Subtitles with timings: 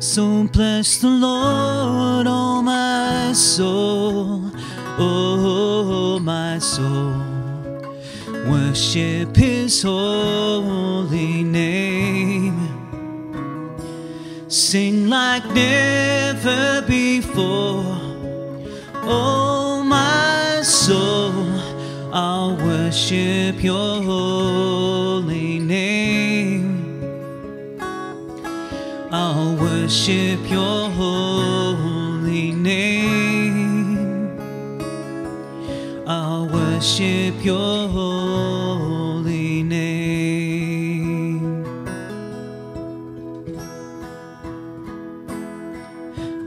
[0.00, 4.52] So bless the Lord, oh my soul,
[4.96, 7.14] oh my soul.
[8.48, 12.56] Worship his holy name.
[14.46, 17.98] Sing like never before.
[19.02, 21.32] Oh my soul,
[22.12, 24.00] I'll worship your
[29.60, 33.98] worship your holy name.
[36.06, 39.88] I'll worship your holy name.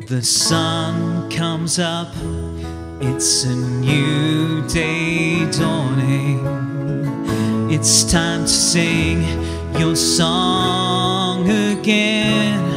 [0.07, 2.13] The sun comes up,
[3.01, 6.39] it's a new day dawning.
[7.71, 9.23] It's time to sing
[9.79, 12.70] your song again.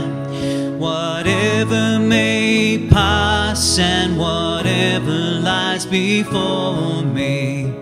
[0.85, 7.73] Whatever may pass and whatever lies before me.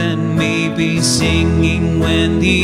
[0.00, 2.60] Let me be singing when the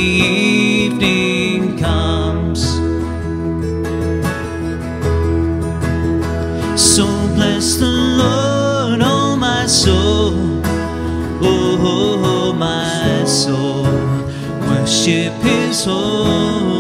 [0.84, 2.61] evening comes.
[6.78, 10.61] So bless the Lord, oh my soul,
[11.41, 13.84] oh, oh, oh my soul.
[14.69, 16.73] Worship His holy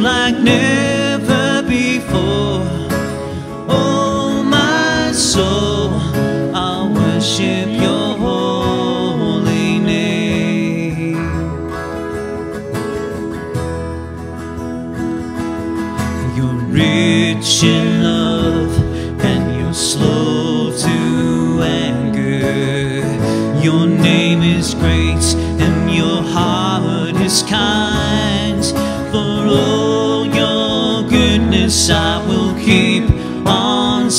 [0.00, 2.62] like never before.
[3.68, 5.90] Oh my soul,
[6.54, 11.16] I'll worship Your holy name.
[16.36, 18.72] You're rich in love
[19.24, 23.02] and you're slow to anger.
[23.64, 28.17] Your name is great and your heart is kind.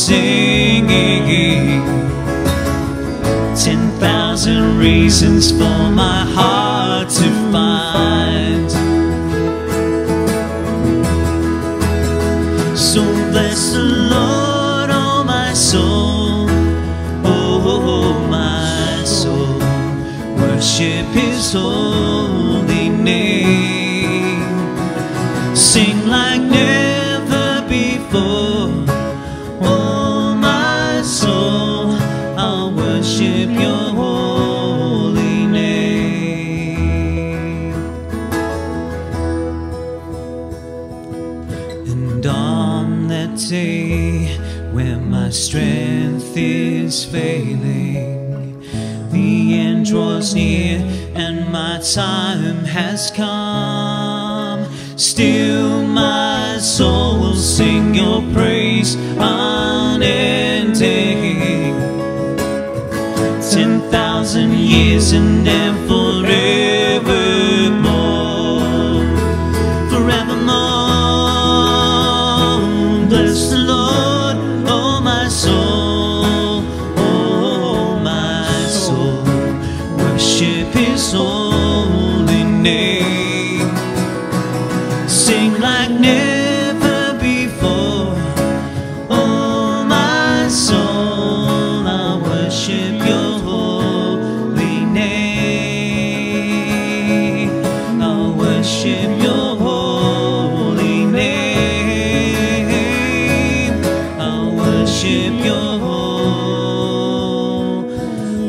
[0.06, 1.82] Singing.
[3.64, 8.72] Ten thousand reasons for my heart to find.
[12.78, 13.02] So
[13.32, 13.84] bless the
[14.16, 16.48] Lord, oh my soul,
[17.26, 19.60] oh my soul.
[20.38, 22.09] Worship His holy
[46.90, 48.60] is failing,
[49.12, 50.80] the end draws near
[51.14, 54.66] and my time has come.
[54.98, 60.10] Still, my soul will sing your praise unending.
[63.54, 65.88] Ten thousand years and then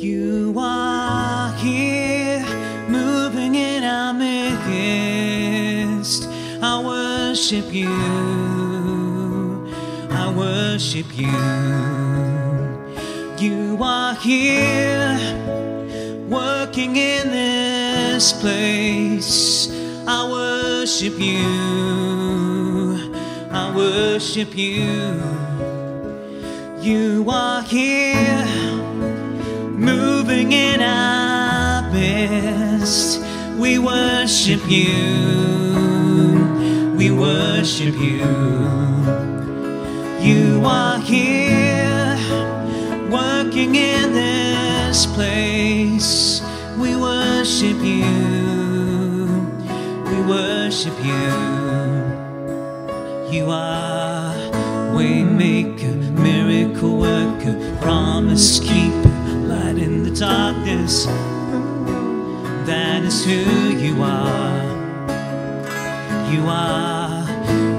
[0.02, 2.44] You are here,
[2.90, 5.44] moving in our midst.
[6.62, 7.94] I worship you.
[10.10, 11.32] I worship you.
[13.38, 15.18] You are here,
[16.28, 19.70] working in this place.
[20.08, 21.63] I worship you.
[24.24, 25.22] Worship you.
[26.80, 28.46] You are here
[29.76, 33.20] moving in our midst.
[33.60, 34.96] We worship you,
[36.98, 38.24] we worship you.
[40.22, 42.18] You are here,
[43.12, 46.42] working in this place.
[46.78, 48.06] We worship you,
[50.06, 51.84] we worship you.
[53.30, 53.93] You are
[58.34, 59.10] promise keeper,
[59.46, 61.06] light in the darkness.
[62.66, 64.64] That is who you are.
[66.34, 67.28] You are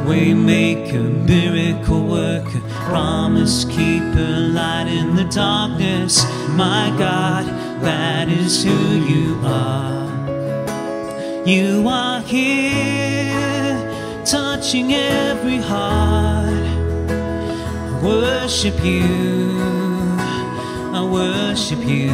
[0.07, 6.23] waymaker, miracle worker, promise keeper, light in the darkness.
[6.51, 7.47] My God,
[7.83, 8.79] that is who
[9.13, 10.07] you are.
[11.45, 13.75] You are here,
[14.25, 16.63] touching every heart.
[18.05, 19.74] Worship you,
[21.11, 22.11] Worship you.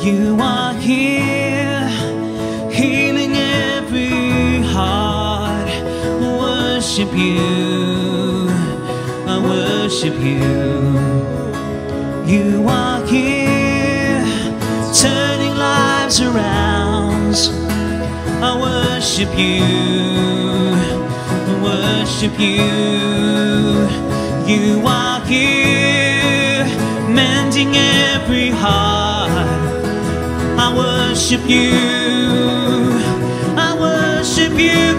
[0.00, 1.88] You are here,
[2.70, 5.68] healing every heart.
[6.20, 8.48] Worship you,
[9.26, 10.42] I worship you.
[12.26, 14.24] You are here,
[14.94, 17.34] turning lives around.
[18.42, 19.62] I worship you,
[21.50, 23.66] I worship you.
[24.46, 25.65] You are here,
[27.56, 29.30] mending every heart.
[30.58, 31.72] I worship you,
[33.56, 34.96] I worship you.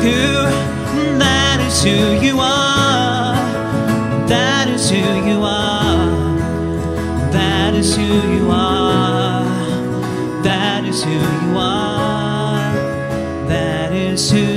[1.20, 3.36] That is who you are,
[4.28, 6.38] that is who you are,
[7.32, 9.44] that is who you are,
[10.44, 12.74] that is who you are,
[13.48, 14.57] that is who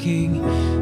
[0.00, 0.36] working.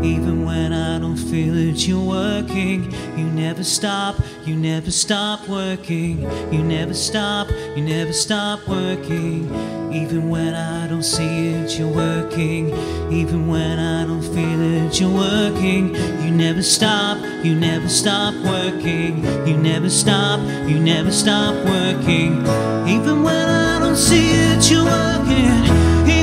[0.05, 2.93] Even when I don't feel it, you're working.
[3.17, 6.23] You never stop, you never stop working.
[6.53, 9.51] You never stop, you never stop working.
[9.93, 12.71] Even when I don't see it, you're working.
[13.13, 15.95] Even when I don't feel it, you're working.
[16.23, 19.25] You never stop, you never stop working.
[19.49, 20.39] You never stop,
[20.69, 22.43] you never stop working.
[22.87, 26.18] Even when I don't see it, you're working.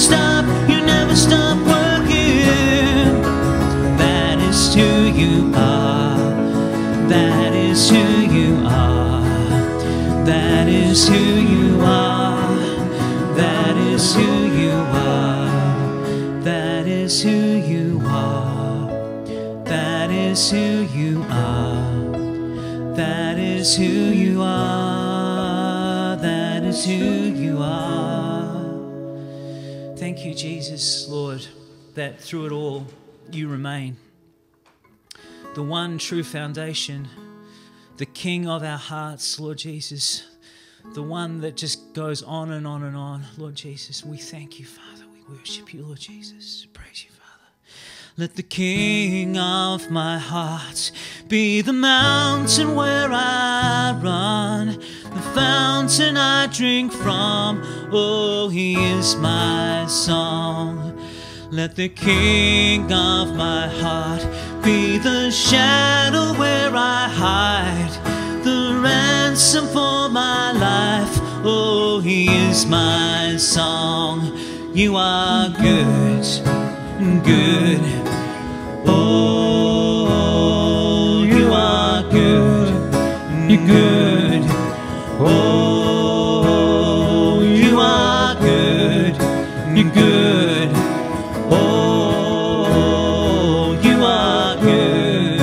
[0.00, 3.20] Stop, you never stop working.
[3.98, 6.16] That is who you are.
[7.08, 9.20] That is who you are.
[10.24, 12.56] That is who you are.
[13.36, 16.40] That is who you are.
[16.44, 18.88] That is who you are.
[19.64, 22.94] That is who you are.
[22.96, 26.16] That is who you are.
[26.16, 27.19] That is who
[30.22, 31.46] You, Jesus, Lord,
[31.94, 32.86] that through it all
[33.32, 33.96] you remain.
[35.54, 37.08] The one true foundation,
[37.96, 40.26] the King of our hearts, Lord Jesus,
[40.92, 44.04] the one that just goes on and on and on, Lord Jesus.
[44.04, 45.04] We thank you, Father.
[45.10, 46.66] We worship you, Lord Jesus.
[46.70, 47.19] Praise you, Father.
[48.16, 50.90] Let the King of my heart
[51.28, 57.62] be the mountain where I run, the fountain I drink from.
[57.92, 61.00] Oh, he is my song.
[61.52, 64.26] Let the King of my heart
[64.64, 71.16] be the shadow where I hide, the ransom for my life.
[71.44, 74.36] Oh, he is my song.
[74.74, 76.24] You are good,
[77.00, 77.80] good.
[78.86, 80.02] Oh,
[81.24, 82.74] you are good,
[83.50, 84.44] you're good.
[85.18, 86.42] Oh,
[87.40, 89.16] you are good,
[89.74, 90.70] you're good.
[91.50, 92.60] Oh,
[93.82, 95.40] you are good,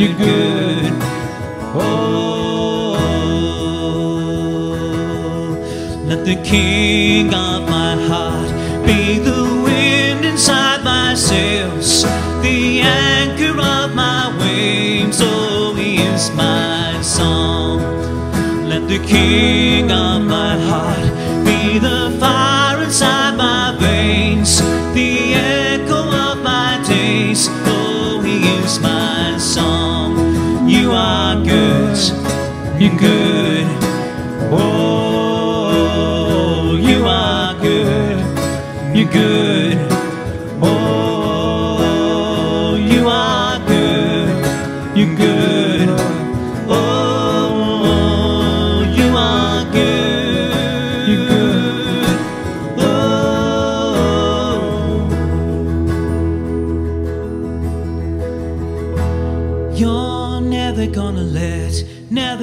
[0.00, 0.92] you're good.
[1.72, 2.16] Oh,
[6.04, 7.65] let the King of
[11.16, 12.02] sails,
[12.42, 15.20] the anchor of my waves.
[15.22, 17.80] Oh, he is my song.
[18.68, 24.60] Let the King of my heart be the fire inside my veins,
[24.94, 27.48] the echo of my days.
[27.64, 30.68] Oh, he is my song.
[30.68, 31.96] You are good,
[32.78, 33.66] you're good.
[34.52, 35.56] Oh,
[36.78, 38.20] you are good,
[38.94, 39.45] you're good.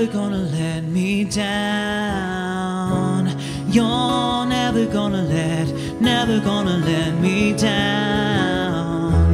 [0.03, 2.59] never gonna let me down.
[3.69, 5.69] You're never gonna let,
[6.01, 9.33] never gonna let me down.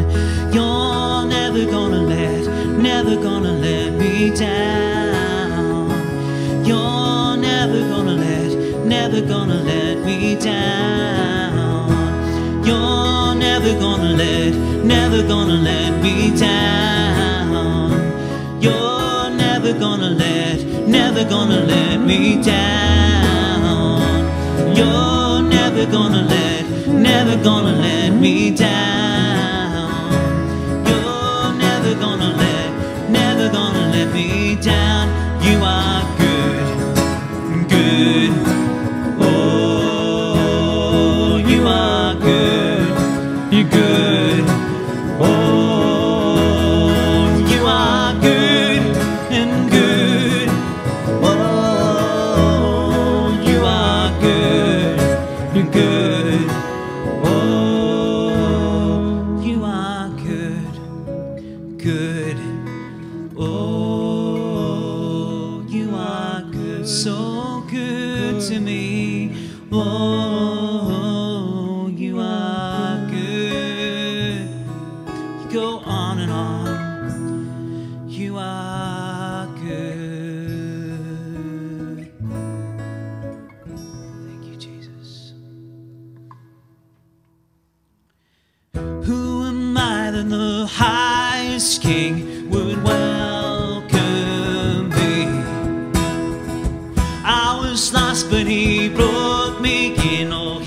[0.53, 2.45] You're never gonna let,
[2.77, 5.89] never gonna let me down.
[6.63, 11.89] You're never gonna let, never gonna let me down.
[12.63, 14.53] You're never gonna let,
[14.85, 16.78] never gonna let me down.
[21.29, 24.01] gonna let me down.
[24.75, 28.98] You're never gonna let, never gonna let me down.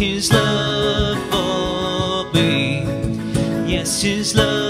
[0.03, 2.83] his love for me.
[3.73, 4.62] Yes, his love.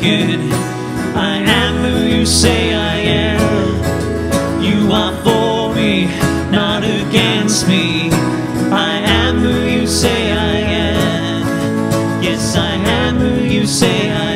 [0.00, 4.62] I am who you say I am.
[4.62, 6.06] You are for me,
[6.50, 8.10] not against me.
[8.70, 12.22] I am who you say I am.
[12.22, 14.34] Yes, I am who you say I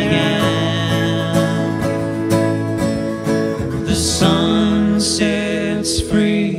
[2.26, 3.85] am.
[3.85, 6.57] The Son sets free,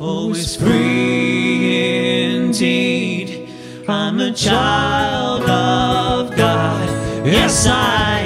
[0.00, 3.48] always free indeed.
[3.86, 5.83] I'm a child of
[7.24, 8.23] Yes, I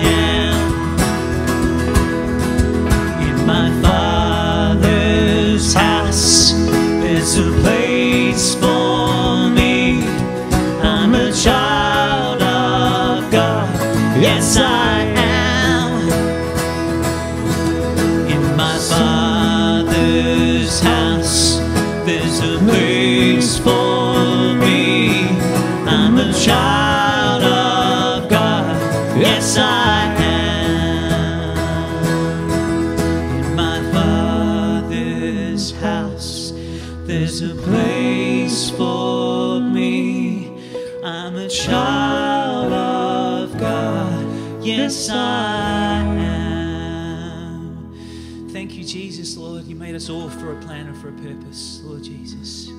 [49.99, 52.71] us all for a plan and for a purpose, Lord Jesus.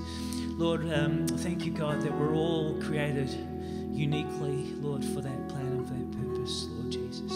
[0.58, 3.30] Lord, um, thank you, God, that we're all created
[3.92, 7.34] uniquely, Lord, for that plan and for that purpose, Lord Jesus.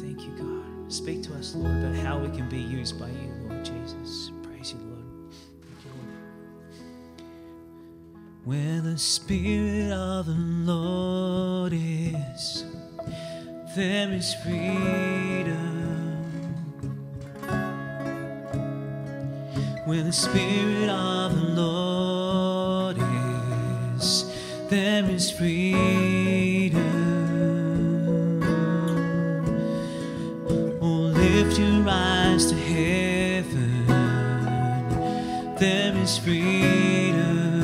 [0.00, 0.90] Thank you, God.
[0.90, 4.30] Speak to us, Lord, about how we can be used by you, Lord Jesus.
[4.42, 5.04] Praise you, Lord.
[5.66, 7.28] Thank you, Lord.
[8.46, 12.64] Where the Spirit of the Lord is,
[13.76, 15.77] there is freedom.
[19.88, 22.98] Where the Spirit of the Lord
[23.96, 24.26] is,
[24.68, 26.82] there is freedom.
[30.82, 33.86] Oh, lift your eyes to heaven,
[35.56, 37.62] there is freedom.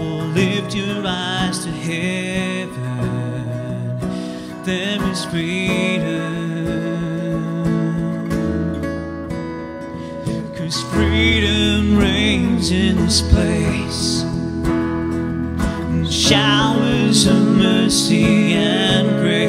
[0.00, 2.74] Oh, lift your eyes to heaven,
[4.64, 6.05] there is freedom.
[10.82, 14.22] Freedom reigns in this place.
[14.64, 19.45] And showers of mercy and grace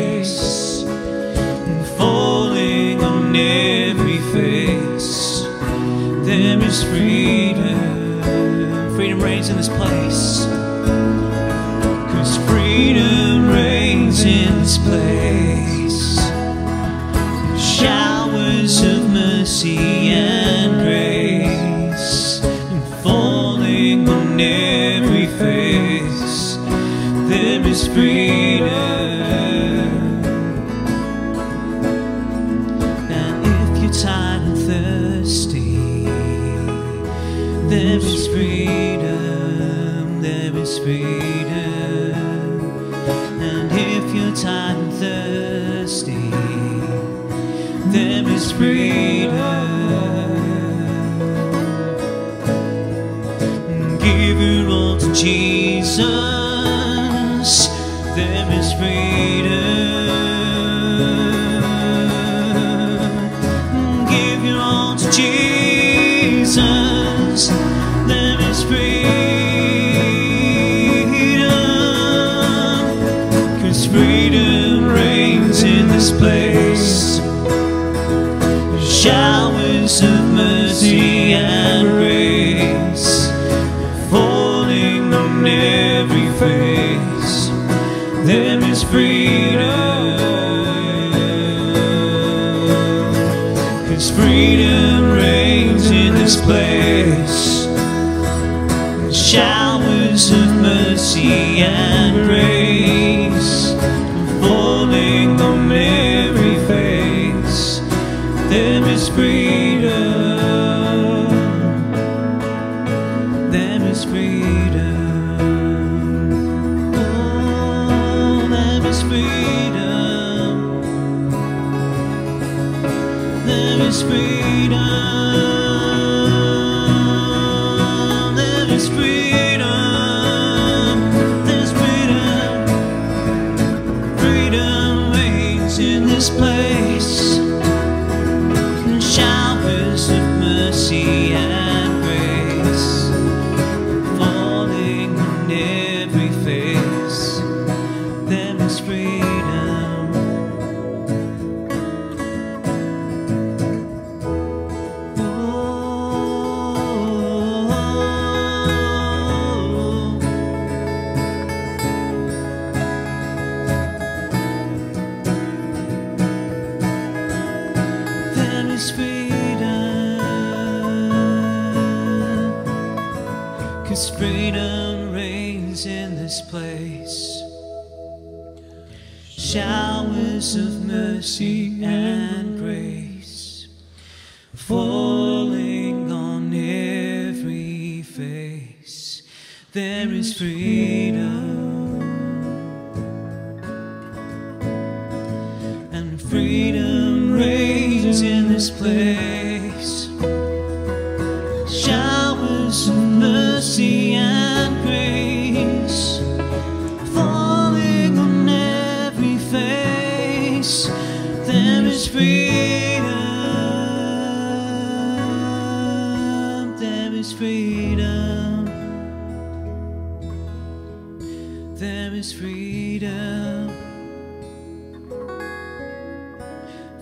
[109.17, 109.46] There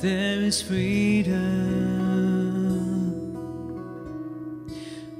[0.05, 1.41] There is freedom.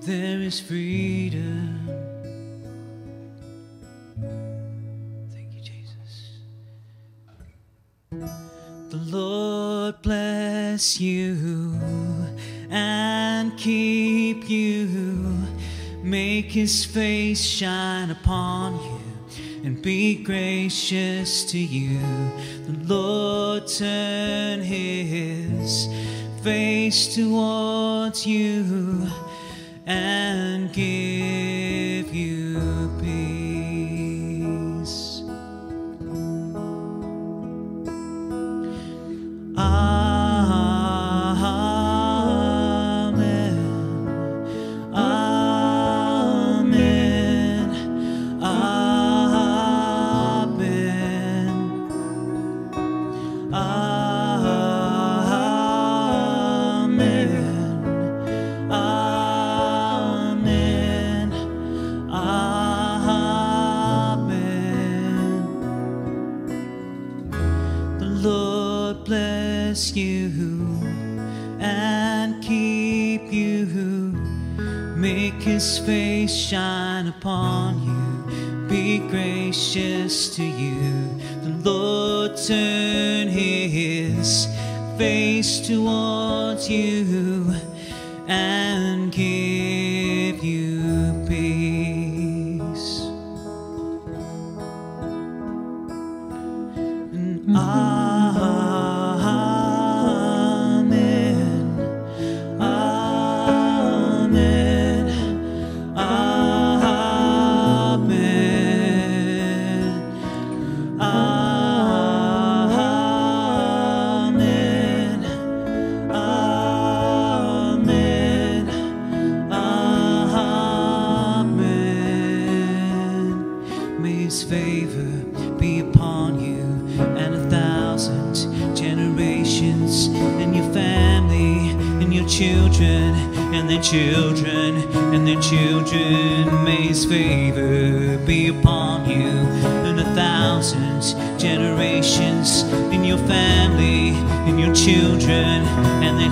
[0.02, 1.89] There is freedom.
[5.34, 6.38] Thank you, Jesus.
[8.91, 11.80] The Lord bless you
[12.69, 15.36] and keep you.
[16.04, 18.94] Make his face shine upon you
[19.86, 22.00] be gracious to you.
[22.65, 25.88] The Lord turn his
[26.41, 29.08] face towards you
[29.86, 31.14] and give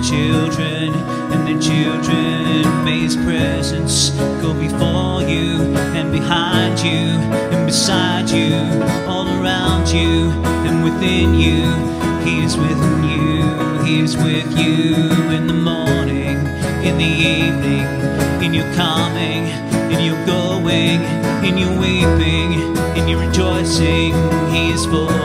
[0.08, 0.92] children,
[1.32, 2.84] and their children.
[2.84, 4.10] May His presence
[4.42, 7.08] go before you and behind you
[7.54, 8.54] and beside you,
[9.08, 10.30] all around you
[10.68, 11.64] and within you.
[12.22, 14.94] He is with you, He is with you
[15.30, 16.36] in the morning,
[16.84, 17.86] in the evening,
[18.44, 19.46] in your coming,
[19.90, 21.00] in your going,
[21.44, 24.12] in your weeping, in your rejoicing.
[24.52, 25.23] He is for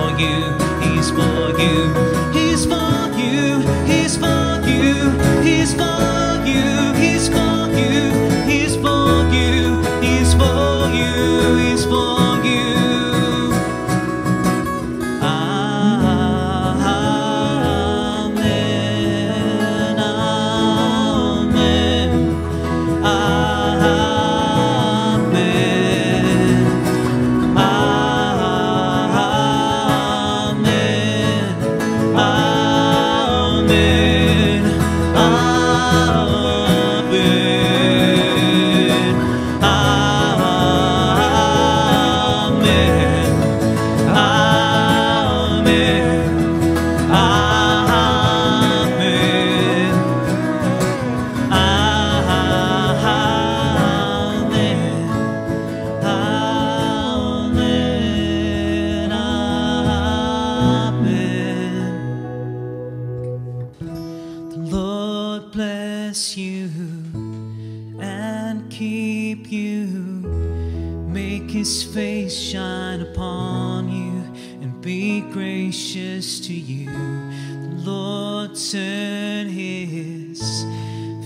[75.79, 76.87] gracious to you.
[76.87, 80.41] The Lord turn his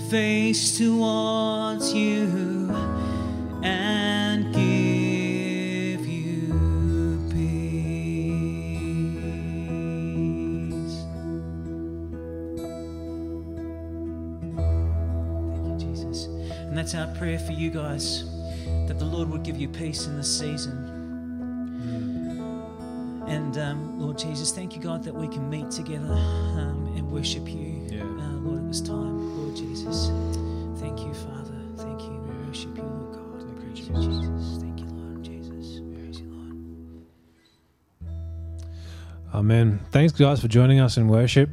[0.08, 2.70] face towards you
[3.64, 8.54] and give you peace.
[15.50, 16.26] Thank you, Jesus.
[16.26, 18.22] And that's our prayer for you guys
[18.86, 20.92] that the Lord would give you peace in this season.
[23.26, 23.83] And um,
[24.14, 27.84] Lord Jesus, thank you, God, that we can meet together um, and worship you.
[27.90, 28.04] Yeah.
[28.04, 30.06] Uh, Lord, it was time, Lord Jesus.
[30.80, 31.58] Thank you, Father.
[31.76, 32.10] Thank you.
[32.10, 33.58] We worship you, Lord God.
[33.58, 34.04] Thank you, Jesus.
[34.04, 34.62] Jesus.
[34.62, 35.80] Thank you, Lord Jesus.
[35.80, 37.08] Praise you, Lord.
[39.34, 39.80] Amen.
[39.90, 41.50] Thanks, guys, for joining us in worship.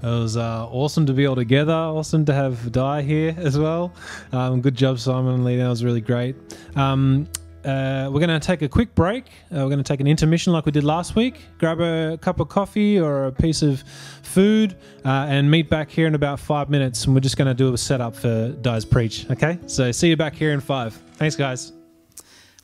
[0.00, 1.72] It was uh, awesome to be all together.
[1.72, 3.92] Awesome to have Di here as well.
[4.30, 5.64] Um, good job, Simon and Lena.
[5.64, 6.36] That was really great.
[6.76, 7.26] Um,
[7.64, 9.26] uh, we're going to take a quick break.
[9.26, 11.40] Uh, we're going to take an intermission like we did last week.
[11.58, 13.82] Grab a cup of coffee or a piece of
[14.22, 17.04] food uh, and meet back here in about five minutes.
[17.04, 19.28] And we're just going to do a setup for Di's Preach.
[19.30, 19.58] Okay?
[19.66, 20.94] So see you back here in five.
[21.16, 21.83] Thanks, guys.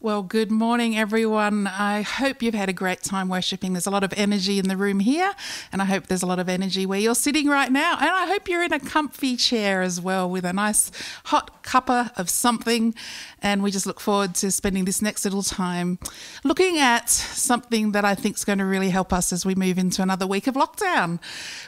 [0.03, 1.67] Well, good morning, everyone.
[1.67, 3.75] I hope you've had a great time worshipping.
[3.75, 5.35] There's a lot of energy in the room here,
[5.73, 7.99] and I hope there's a lot of energy where you're sitting right now.
[8.01, 10.91] And I hope you're in a comfy chair as well with a nice
[11.25, 12.95] hot cuppa of something.
[13.43, 15.99] And we just look forward to spending this next little time
[16.45, 19.77] looking at something that I think is going to really help us as we move
[19.77, 21.21] into another week of lockdown.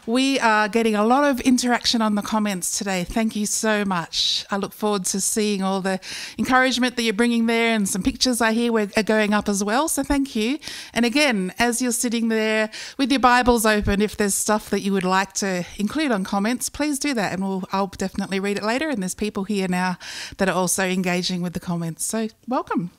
[0.06, 3.04] We are getting a lot of interaction on the comments today.
[3.04, 4.46] Thank you so much.
[4.50, 6.00] I look forward to seeing all the
[6.38, 9.88] encouragement that you're bringing there and some pictures I hear are going up as well.
[9.88, 10.58] So thank you.
[10.94, 14.92] And again, as you're sitting there with your Bibles open, if there's stuff that you
[14.92, 18.64] would like to include on comments, please do that, and we'll, I'll definitely read it
[18.64, 18.88] later.
[18.88, 19.98] And there's people here now
[20.38, 22.04] that are also engaging with the comments.
[22.04, 22.90] So welcome.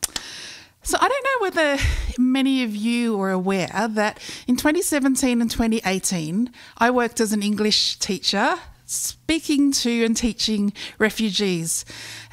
[0.86, 1.84] So I don't know whether
[2.18, 8.00] many of you are aware that in 2017 and 2018, I worked as an English
[8.00, 8.60] teacher
[8.94, 11.86] speaking to and teaching refugees.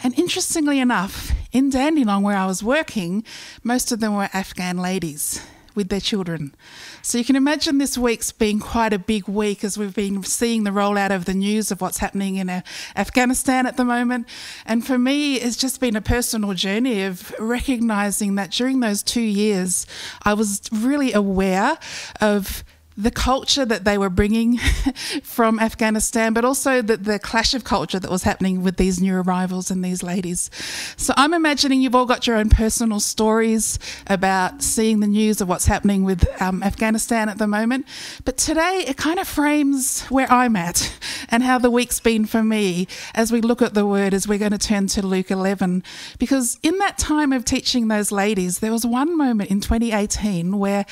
[0.03, 3.25] And interestingly enough, in Dandenong, where I was working,
[3.63, 5.45] most of them were Afghan ladies
[5.75, 6.55] with their children.
[7.03, 10.65] So you can imagine this week's been quite a big week as we've been seeing
[10.65, 12.61] the rollout of the news of what's happening in uh,
[12.97, 14.27] Afghanistan at the moment.
[14.67, 19.21] And for me, it's just been a personal journey of recognizing that during those two
[19.21, 19.87] years,
[20.23, 21.79] I was really aware
[22.21, 22.65] of
[23.01, 24.59] the culture that they were bringing
[25.23, 29.17] from Afghanistan, but also the, the clash of culture that was happening with these new
[29.17, 30.51] arrivals and these ladies.
[30.97, 35.49] So I'm imagining you've all got your own personal stories about seeing the news of
[35.49, 37.87] what's happening with um, Afghanistan at the moment.
[38.25, 40.95] But today it kind of frames where I'm at
[41.31, 44.39] and how the week's been for me as we look at the word as we're
[44.39, 45.83] going to turn to Luke 11.
[46.19, 50.85] Because in that time of teaching those ladies, there was one moment in 2018 where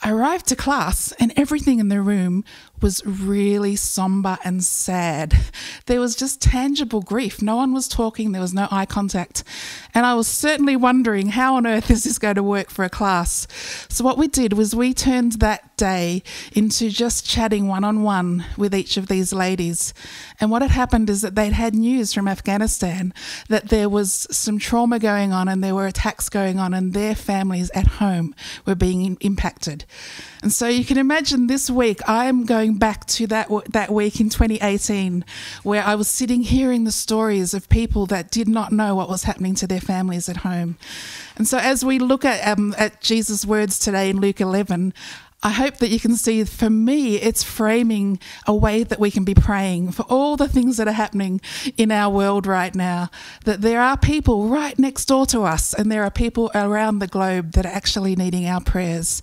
[0.00, 2.44] I arrived to class and everything in the room
[2.80, 5.34] was really somber and sad.
[5.86, 7.42] There was just tangible grief.
[7.42, 9.42] No one was talking, there was no eye contact.
[9.94, 12.90] And I was certainly wondering how on earth is this going to work for a
[12.90, 13.48] class?
[13.88, 18.44] So, what we did was we turned that day into just chatting one on one
[18.58, 19.94] with each of these ladies.
[20.38, 23.14] And what had happened is that they'd had news from Afghanistan
[23.48, 27.14] that there was some trauma going on and there were attacks going on, and their
[27.14, 28.34] families at home
[28.66, 29.84] were being impacted.
[30.42, 34.28] And so you can imagine this week, I'm going back to that, that week in
[34.28, 35.24] 2018
[35.62, 39.24] where I was sitting hearing the stories of people that did not know what was
[39.24, 40.76] happening to their families at home.
[41.36, 44.92] And so as we look at, um, at Jesus' words today in Luke 11,
[45.40, 49.24] I hope that you can see for me, it's framing a way that we can
[49.24, 51.40] be praying for all the things that are happening
[51.76, 53.10] in our world right now.
[53.44, 57.06] That there are people right next door to us, and there are people around the
[57.06, 59.22] globe that are actually needing our prayers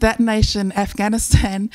[0.00, 1.70] that nation, Afghanistan,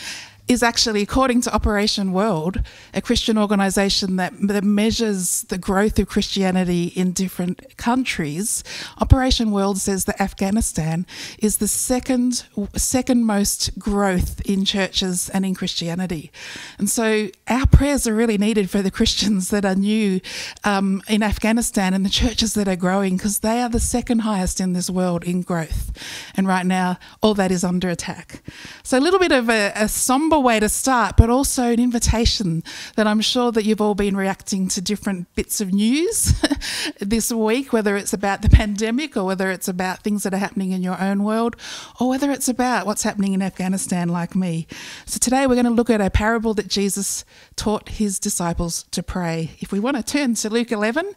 [0.47, 2.61] is actually, according to Operation World,
[2.93, 8.63] a Christian organization that, that measures the growth of Christianity in different countries.
[8.99, 11.05] Operation World says that Afghanistan
[11.39, 16.31] is the second second most growth in churches and in Christianity.
[16.77, 20.21] And so our prayers are really needed for the Christians that are new
[20.63, 24.59] um, in Afghanistan and the churches that are growing because they are the second highest
[24.59, 25.91] in this world in growth.
[26.35, 28.43] And right now, all that is under attack.
[28.83, 32.63] So a little bit of a, a somber way to start, but also an invitation
[32.95, 36.41] that I'm sure that you've all been reacting to different bits of news
[36.99, 40.71] this week, whether it's about the pandemic or whether it's about things that are happening
[40.71, 41.55] in your own world
[41.99, 44.67] or whether it's about what's happening in Afghanistan, like me.
[45.05, 49.03] So today we're going to look at a parable that Jesus taught his disciples to
[49.03, 49.51] pray.
[49.59, 51.13] If we want to turn to Luke 11,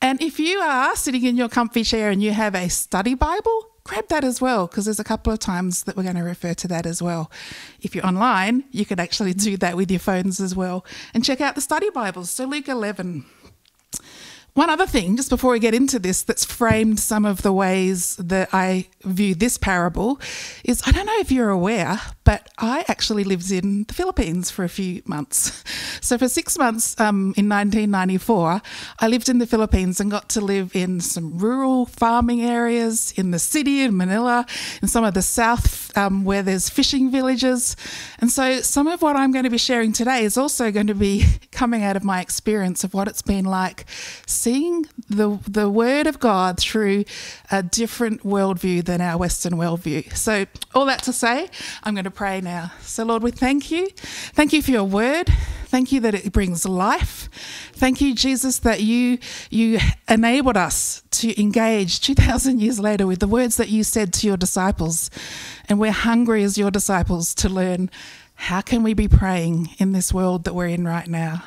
[0.00, 3.75] and if you are sitting in your comfy chair and you have a study Bible,
[3.86, 6.54] grab that as well because there's a couple of times that we're going to refer
[6.54, 7.30] to that as well.
[7.80, 11.40] If you're online, you can actually do that with your phones as well and check
[11.40, 12.30] out the study Bibles.
[12.30, 13.24] So, Luke 11.
[14.56, 18.16] One other thing, just before we get into this, that's framed some of the ways
[18.16, 20.18] that I view this parable
[20.64, 24.64] is I don't know if you're aware, but I actually lived in the Philippines for
[24.64, 25.62] a few months.
[26.00, 28.62] So, for six months um, in 1994,
[29.00, 33.32] I lived in the Philippines and got to live in some rural farming areas, in
[33.32, 34.46] the city in Manila,
[34.80, 37.76] in some of the south um, where there's fishing villages.
[38.20, 40.94] And so, some of what I'm going to be sharing today is also going to
[40.94, 43.84] be coming out of my experience of what it's been like
[44.46, 47.04] seeing the, the Word of God through
[47.50, 50.16] a different worldview than our Western worldview.
[50.16, 51.48] So, all that to say,
[51.82, 52.70] I'm going to pray now.
[52.80, 53.88] So, Lord, we thank you.
[53.96, 55.28] Thank you for your Word.
[55.64, 57.28] Thank you that it brings life.
[57.72, 59.18] Thank you, Jesus, that you
[59.50, 64.28] you enabled us to engage 2,000 years later with the words that you said to
[64.28, 65.10] your disciples.
[65.68, 67.90] And we're hungry as your disciples to learn
[68.36, 71.42] how can we be praying in this world that we're in right now.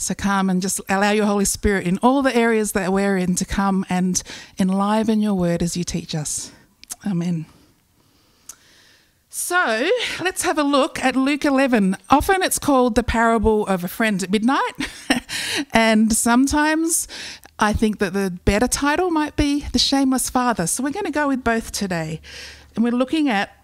[0.00, 3.34] So come and just allow your Holy Spirit in all the areas that we're in
[3.34, 4.22] to come and
[4.58, 6.50] enliven your word as you teach us.
[7.06, 7.44] Amen.
[9.28, 9.90] So
[10.22, 11.98] let's have a look at Luke 11.
[12.08, 14.72] Often it's called the parable of a friend at midnight,
[15.72, 17.06] and sometimes
[17.58, 20.66] I think that the better title might be The Shameless Father.
[20.66, 22.22] So we're going to go with both today.
[22.74, 23.59] And we're looking at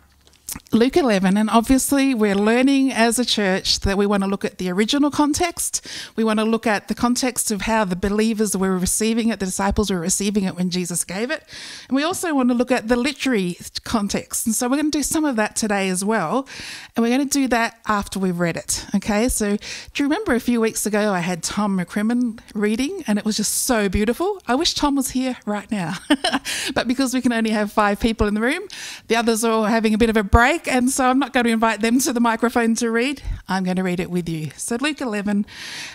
[0.73, 4.59] Luke 11, and obviously, we're learning as a church that we want to look at
[4.59, 5.87] the original context.
[6.17, 9.47] We want to look at the context of how the believers were receiving it, the
[9.47, 11.45] disciples were receiving it when Jesus gave it.
[11.89, 14.47] And we also want to look at the literary context.
[14.47, 16.49] And so, we're going to do some of that today as well.
[16.95, 18.85] And we're going to do that after we've read it.
[18.95, 23.19] Okay, so do you remember a few weeks ago I had Tom McCrimmon reading, and
[23.19, 24.43] it was just so beautiful?
[24.47, 25.95] I wish Tom was here right now.
[26.75, 28.63] but because we can only have five people in the room,
[29.09, 31.45] the others are all having a bit of a break, and so I'm not going
[31.45, 33.21] to invite them to the microphone to read.
[33.49, 34.51] I'm going to read it with you.
[34.57, 35.45] So, Luke 11,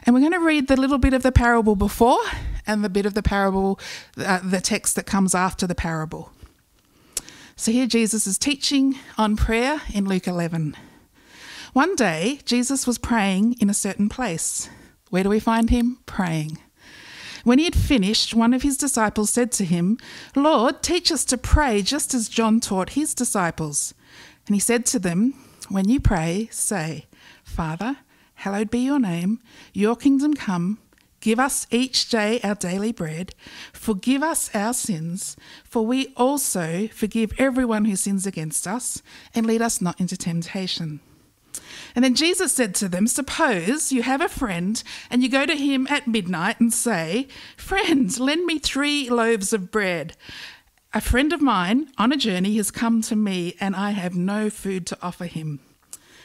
[0.04, 2.20] and we're going to read the little bit of the parable before
[2.68, 3.80] and the bit of the parable,
[4.18, 6.32] uh, the text that comes after the parable.
[7.56, 10.76] So, here Jesus is teaching on prayer in Luke 11.
[11.72, 14.70] One day, Jesus was praying in a certain place.
[15.10, 16.00] Where do we find him?
[16.06, 16.58] Praying.
[17.44, 19.98] When he had finished, one of his disciples said to him,
[20.36, 23.94] Lord, teach us to pray just as John taught his disciples.
[24.47, 25.34] And he said to them,
[25.69, 27.06] When you pray, say,
[27.43, 27.97] Father,
[28.36, 29.39] hallowed be your name,
[29.73, 30.80] your kingdom come.
[31.19, 33.36] Give us each day our daily bread.
[33.73, 39.04] Forgive us our sins, for we also forgive everyone who sins against us,
[39.36, 40.99] and lead us not into temptation.
[41.95, 45.56] And then Jesus said to them, Suppose you have a friend and you go to
[45.56, 47.27] him at midnight and say,
[47.58, 50.15] Friend, lend me three loaves of bread.
[50.93, 54.49] A friend of mine on a journey has come to me and I have no
[54.49, 55.62] food to offer him.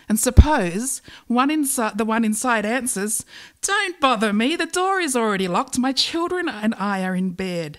[0.08, 3.24] And suppose one inside, the one inside answers,
[3.62, 7.78] Don't bother me, the door is already locked, my children and I are in bed,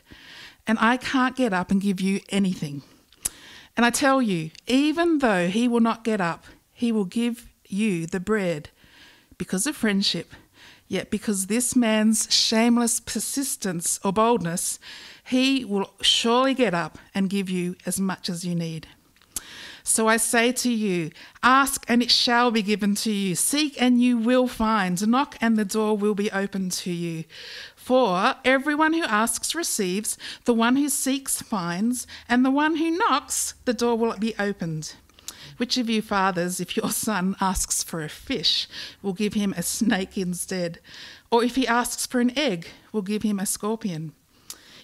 [0.65, 2.83] and I can't get up and give you anything.
[3.75, 8.07] And I tell you, even though he will not get up, he will give you
[8.07, 8.69] the bread
[9.37, 10.33] because of friendship.
[10.89, 14.79] Yet, because this man's shameless persistence or boldness,
[15.27, 18.87] he will surely get up and give you as much as you need.
[19.83, 21.11] So I say to you,
[21.41, 23.35] ask and it shall be given to you.
[23.35, 25.07] Seek and you will find.
[25.07, 27.23] Knock and the door will be opened to you.
[27.75, 33.53] For everyone who asks receives, the one who seeks finds, and the one who knocks,
[33.63, 34.95] the door will be opened.
[35.55, 38.67] Which of you fathers, if your son asks for a fish,
[39.01, 40.79] will give him a snake instead?
[41.31, 44.11] Or if he asks for an egg, will give him a scorpion?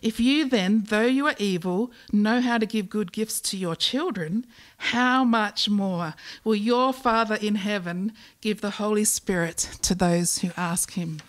[0.03, 3.73] If you then, though you are evil, know how to give good gifts to your
[3.73, 4.45] children,
[4.77, 6.13] how much more
[6.43, 8.11] will your Father in heaven
[8.41, 11.21] give the Holy Spirit to those who ask him?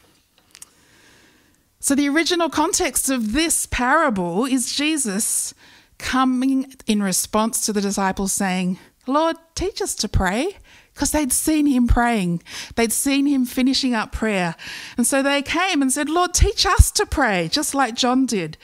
[1.78, 5.54] So, the original context of this parable is Jesus
[5.98, 10.56] coming in response to the disciples saying, Lord, teach us to pray
[10.94, 12.42] because they'd seen him praying.
[12.76, 14.54] They'd seen him finishing up prayer.
[14.96, 18.56] And so they came and said, Lord, teach us to pray, just like John did.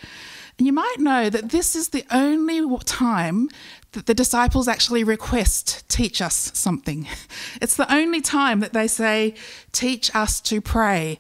[0.56, 3.48] And you might know that this is the only time
[3.92, 7.08] that the disciples actually request, teach us something.
[7.60, 9.34] It's the only time that they say,
[9.72, 11.18] teach us to pray.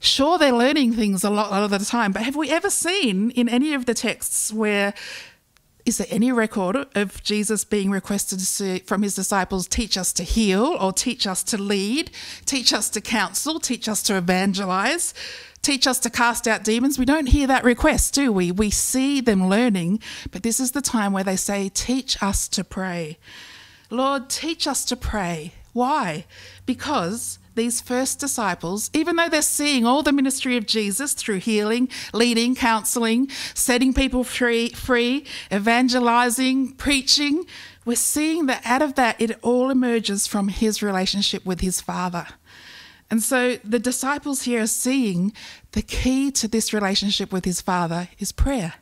[0.00, 2.70] Sure, they're learning things a lot, a lot of the time, but have we ever
[2.70, 4.94] seen in any of the texts where
[5.88, 10.22] is there any record of Jesus being requested to, from his disciples, teach us to
[10.22, 12.10] heal or teach us to lead,
[12.44, 15.14] teach us to counsel, teach us to evangelize,
[15.62, 16.98] teach us to cast out demons?
[16.98, 18.52] We don't hear that request, do we?
[18.52, 22.64] We see them learning, but this is the time where they say, teach us to
[22.64, 23.16] pray.
[23.88, 25.54] Lord, teach us to pray.
[25.72, 26.26] Why?
[26.66, 31.90] Because these first disciples, even though they're seeing all the ministry of Jesus through healing,
[32.14, 37.44] leading, counseling, setting people free, free, evangelizing, preaching,
[37.84, 42.26] we're seeing that out of that, it all emerges from his relationship with his Father.
[43.10, 45.32] And so the disciples here are seeing
[45.72, 48.74] the key to this relationship with his Father is prayer.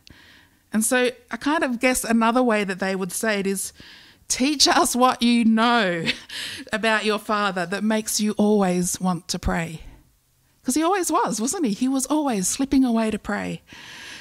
[0.73, 3.73] And so I kind of guess another way that they would say it is
[4.29, 6.05] Teach us what you know
[6.73, 9.83] about your father that makes you always want to pray.
[10.61, 11.73] Because he always was, wasn't he?
[11.73, 13.63] He was always slipping away to pray.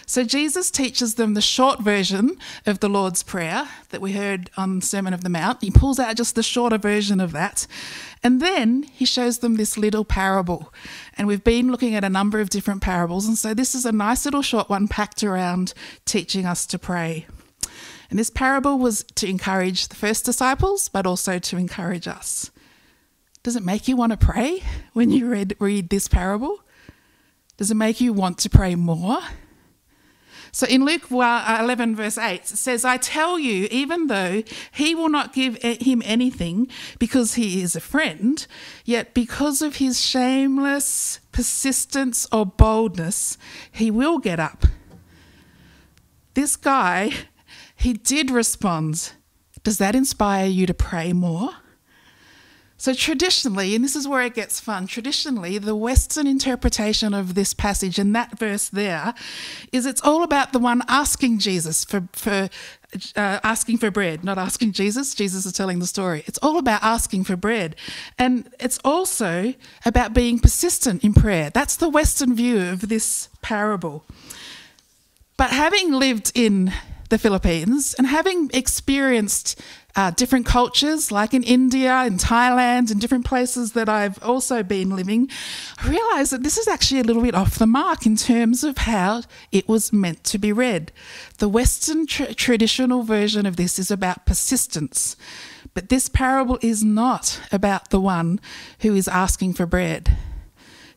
[0.07, 2.37] So Jesus teaches them the short version
[2.67, 5.63] of the Lord's Prayer that we heard on Sermon of the Mount.
[5.63, 7.65] He pulls out just the shorter version of that.
[8.21, 10.71] And then he shows them this little parable.
[11.17, 13.27] And we've been looking at a number of different parables.
[13.27, 15.73] And so this is a nice little short one packed around
[16.05, 17.25] teaching us to pray.
[18.09, 22.51] And this parable was to encourage the first disciples, but also to encourage us.
[23.43, 26.63] Does it make you want to pray when you read, read this parable?
[27.57, 29.19] Does it make you want to pray more?
[30.55, 34.41] So in Luke uh, 11, verse 8, it says, I tell you, even though
[34.71, 38.47] he will not give him anything because he is a friend,
[38.85, 43.37] yet because of his shameless persistence or boldness,
[43.69, 44.65] he will get up.
[46.35, 47.11] This guy,
[47.85, 49.11] he did respond.
[49.61, 51.51] Does that inspire you to pray more?
[52.77, 57.53] So, traditionally, and this is where it gets fun, traditionally, the Western interpretation of this
[57.53, 59.13] passage and that verse there
[59.71, 62.49] is it's all about the one asking Jesus for, for
[63.15, 65.13] uh, asking for bread, not asking Jesus.
[65.13, 66.23] Jesus is telling the story.
[66.25, 67.75] It's all about asking for bread.
[68.17, 69.53] And it's also
[69.85, 71.51] about being persistent in prayer.
[71.51, 74.05] That's the Western view of this parable.
[75.37, 76.73] But having lived in
[77.09, 79.61] the Philippines and having experienced
[79.95, 84.95] uh, different cultures, like in India and Thailand and different places that I've also been
[84.95, 85.29] living,
[85.77, 88.79] I realised that this is actually a little bit off the mark in terms of
[88.79, 90.91] how it was meant to be read.
[91.37, 95.15] The Western tra- traditional version of this is about persistence,
[95.73, 98.41] but this parable is not about the one
[98.81, 100.17] who is asking for bread.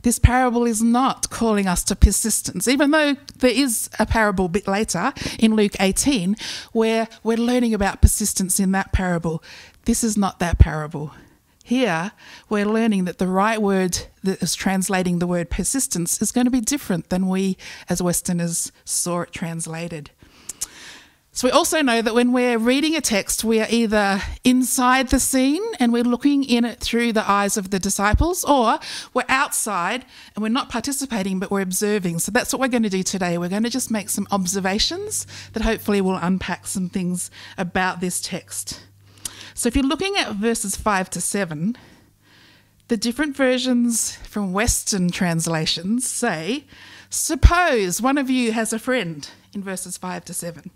[0.03, 4.49] This parable is not calling us to persistence, even though there is a parable a
[4.49, 6.36] bit later in Luke 18
[6.72, 9.42] where we're learning about persistence in that parable.
[9.84, 11.12] This is not that parable.
[11.64, 12.12] Here,
[12.49, 16.51] we're learning that the right word that is translating the word persistence is going to
[16.51, 17.59] be different than we
[17.90, 20.11] as Westerners saw it translated.
[21.39, 25.20] So we also know that when we're reading a text, we are either inside the
[25.20, 28.80] scene and we're looking in it through the eyes of the disciples, or
[29.14, 32.18] we're outside and we're not participating, but we're observing.
[32.18, 33.39] So that's what we're going to do today.
[33.39, 38.20] We're going to just make some observations that hopefully will unpack some things about this
[38.20, 38.80] text.
[39.55, 41.76] So if you're looking at verses 5 to 7,
[42.89, 46.64] the different versions from Western translations say,
[47.11, 50.72] Suppose one of you has a friend in verses 5 to 7.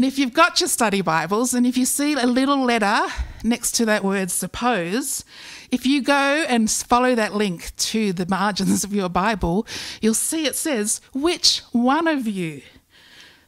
[0.00, 3.12] And if you've got your study Bibles and if you see a little letter
[3.44, 5.26] next to that word suppose,
[5.70, 9.66] if you go and follow that link to the margins of your Bible,
[10.00, 12.62] you'll see it says, Which one of you?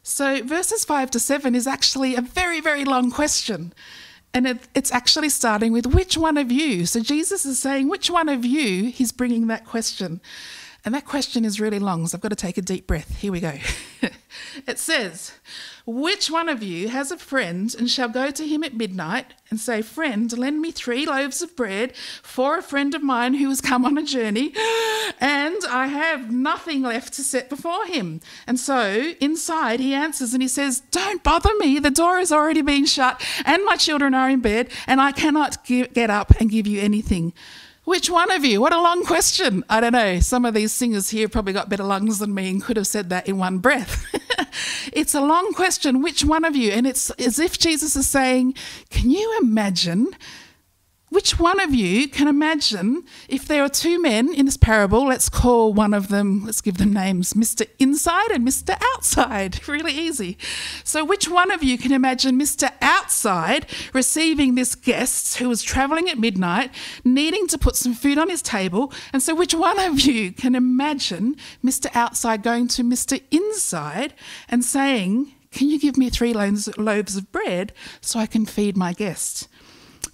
[0.03, 3.72] So verses 5 to 7 is actually a very, very long question.
[4.34, 6.84] And it, it's actually starting with which one of you?
[6.84, 8.90] So Jesus is saying, which one of you?
[8.90, 10.20] He's bringing that question.
[10.84, 13.16] And that question is really long, so I've got to take a deep breath.
[13.16, 13.55] Here we go.
[14.67, 15.33] it says,
[15.85, 19.59] which one of you has a friend and shall go to him at midnight and
[19.59, 23.61] say, Friend, lend me three loaves of bread for a friend of mine who has
[23.61, 24.53] come on a journey,
[25.21, 28.21] and I have nothing left to set before him?
[28.47, 31.81] And so inside he answers and he says, Don't bother me.
[31.81, 35.65] The door has already been shut, and my children are in bed, and I cannot
[35.65, 37.33] get up and give you anything.
[37.85, 38.61] Which one of you?
[38.61, 39.64] What a long question.
[39.68, 40.20] I don't know.
[40.20, 43.11] Some of these singers here probably got better lungs than me and could have said
[43.11, 44.07] that in one breath.
[44.93, 46.01] it's a long question.
[46.01, 46.70] Which one of you?
[46.70, 48.55] And it's as if Jesus is saying,
[48.91, 50.14] Can you imagine
[51.13, 55.07] which one of you can imagine if there are two men in this parable?
[55.07, 57.69] Let's call one of them, let's give them names Mr.
[57.79, 58.81] Inside and Mr.
[58.95, 59.61] Outside.
[59.73, 60.37] Really easy.
[60.85, 62.71] So, which one of you can imagine Mr.
[62.83, 66.71] Outside receiving this guest who was traveling at midnight,
[67.05, 68.93] needing to put some food on his table?
[69.13, 71.91] And so, which one of you can imagine Mr.
[71.95, 73.23] Outside going to Mr.
[73.31, 74.13] Inside
[74.49, 78.93] and saying, Can you give me three loaves of bread so I can feed my
[78.93, 79.49] guest?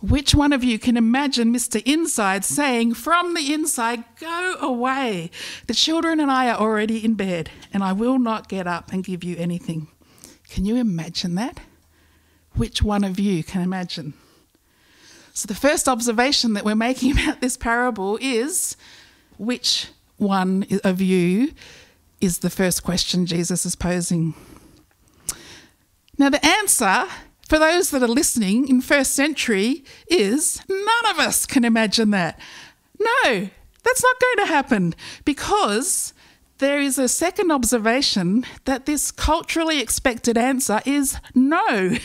[0.01, 1.83] Which one of you can imagine Mr.
[1.85, 5.31] Inside saying from the inside, Go away?
[5.67, 9.03] The children and I are already in bed, and I will not get up and
[9.03, 9.89] give you anything.
[10.49, 11.59] Can you imagine that?
[12.55, 14.15] Which one of you can imagine?
[15.35, 18.77] So, the first observation that we're making about this parable is
[19.37, 21.53] which one of you
[22.21, 24.35] is the first question Jesus is posing?
[26.17, 27.07] Now, the answer
[27.49, 32.39] for those that are listening in first century is none of us can imagine that.
[33.01, 33.49] No,
[33.83, 34.95] that's not going to happen
[35.25, 36.13] because
[36.59, 41.97] there is a second observation that this culturally expected answer is no.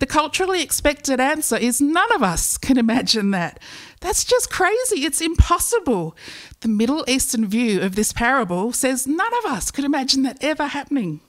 [0.00, 3.58] The culturally expected answer is none of us can imagine that.
[4.00, 5.06] That's just crazy.
[5.06, 6.14] It's impossible.
[6.60, 10.66] The Middle Eastern view of this parable says none of us could imagine that ever
[10.66, 11.20] happening.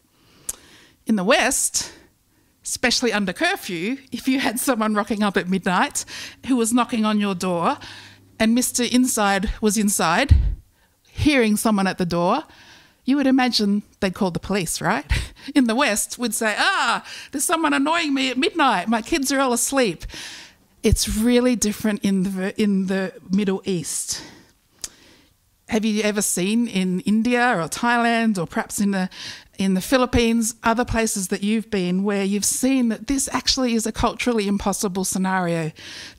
[1.06, 1.94] In the West,
[2.64, 6.06] especially under curfew, if you had someone rocking up at midnight
[6.48, 7.78] who was knocking on your door
[8.40, 8.90] and Mr.
[8.92, 10.36] Inside was inside,
[11.10, 12.44] hearing someone at the door,
[13.06, 15.06] you would imagine they'd call the police, right?
[15.56, 18.88] In the West, we'd say, ah, there's someone annoying me at midnight.
[18.88, 20.06] My kids are all asleep.
[20.84, 24.24] It's really different in the, in the Middle East.
[25.70, 29.10] Have you ever seen in India or Thailand or perhaps in the,
[29.62, 33.86] in the Philippines, other places that you've been, where you've seen that this actually is
[33.86, 35.72] a culturally impossible scenario?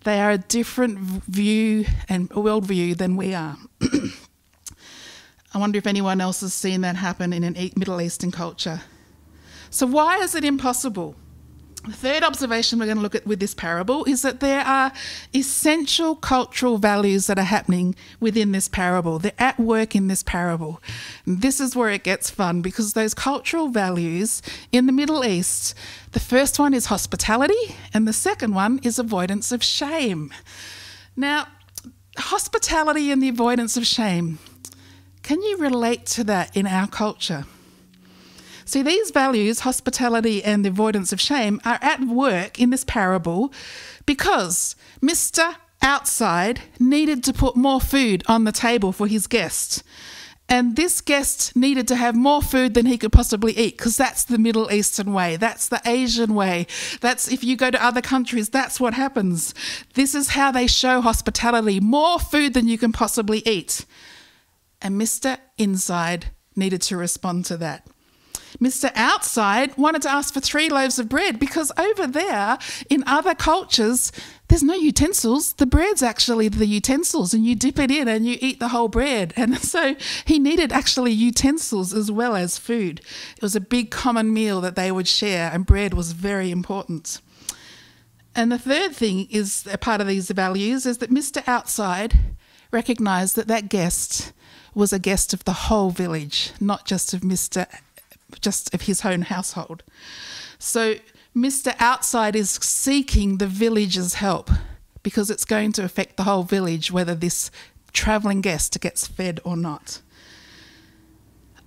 [0.05, 3.57] They are a different view and worldview than we are.
[5.55, 8.81] I wonder if anyone else has seen that happen in a Middle Eastern culture.
[9.71, 11.17] So, why is it impossible?
[11.85, 14.93] The third observation we're going to look at with this parable is that there are
[15.35, 19.19] essential cultural values that are happening within this parable.
[19.19, 20.81] They're at work in this parable.
[21.27, 25.75] And this is where it gets fun because those cultural values in the Middle East,
[26.13, 30.33] the first one is hospitality, and the second one is avoidance of shame.
[31.17, 31.49] Now,
[32.17, 34.39] hospitality and the avoidance of shame.
[35.25, 37.45] Can you relate to that in our culture?
[38.73, 43.53] See, these values, hospitality and the avoidance of shame, are at work in this parable
[44.07, 45.57] because Mr.
[45.83, 49.83] Outside needed to put more food on the table for his guest.
[50.49, 54.25] And this guest needed to have more food than he could possibly eat because that's
[54.25, 55.37] the Middle Eastern way.
[55.37, 56.67] That's the Asian way.
[57.03, 59.53] That's if you go to other countries, that's what happens.
[59.93, 63.85] This is how they show hospitality more food than you can possibly eat.
[64.81, 65.37] And Mr.
[65.59, 67.87] Inside needed to respond to that.
[68.61, 68.91] Mr.
[68.95, 72.59] Outside wanted to ask for three loaves of bread because over there
[72.91, 74.13] in other cultures,
[74.49, 75.55] there's no utensils.
[75.55, 78.89] The bread's actually the utensils, and you dip it in and you eat the whole
[78.89, 79.33] bread.
[79.43, 83.01] And so he needed actually utensils as well as food.
[83.37, 87.21] It was a big common meal that they would share, and bread was very important.
[88.35, 91.43] And the third thing is a part of these values is that Mr.
[91.49, 92.19] Outside
[92.71, 94.33] recognized that that guest
[94.75, 97.67] was a guest of the whole village, not just of Mr.
[98.41, 99.83] just of his own household.
[100.59, 100.95] So
[101.37, 101.75] Mr.
[101.79, 104.51] Outside is seeking the village's help
[105.03, 107.51] because it's going to affect the whole village whether this
[107.93, 110.01] travelling guest gets fed or not.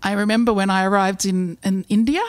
[0.01, 2.21] I remember when I arrived in, in India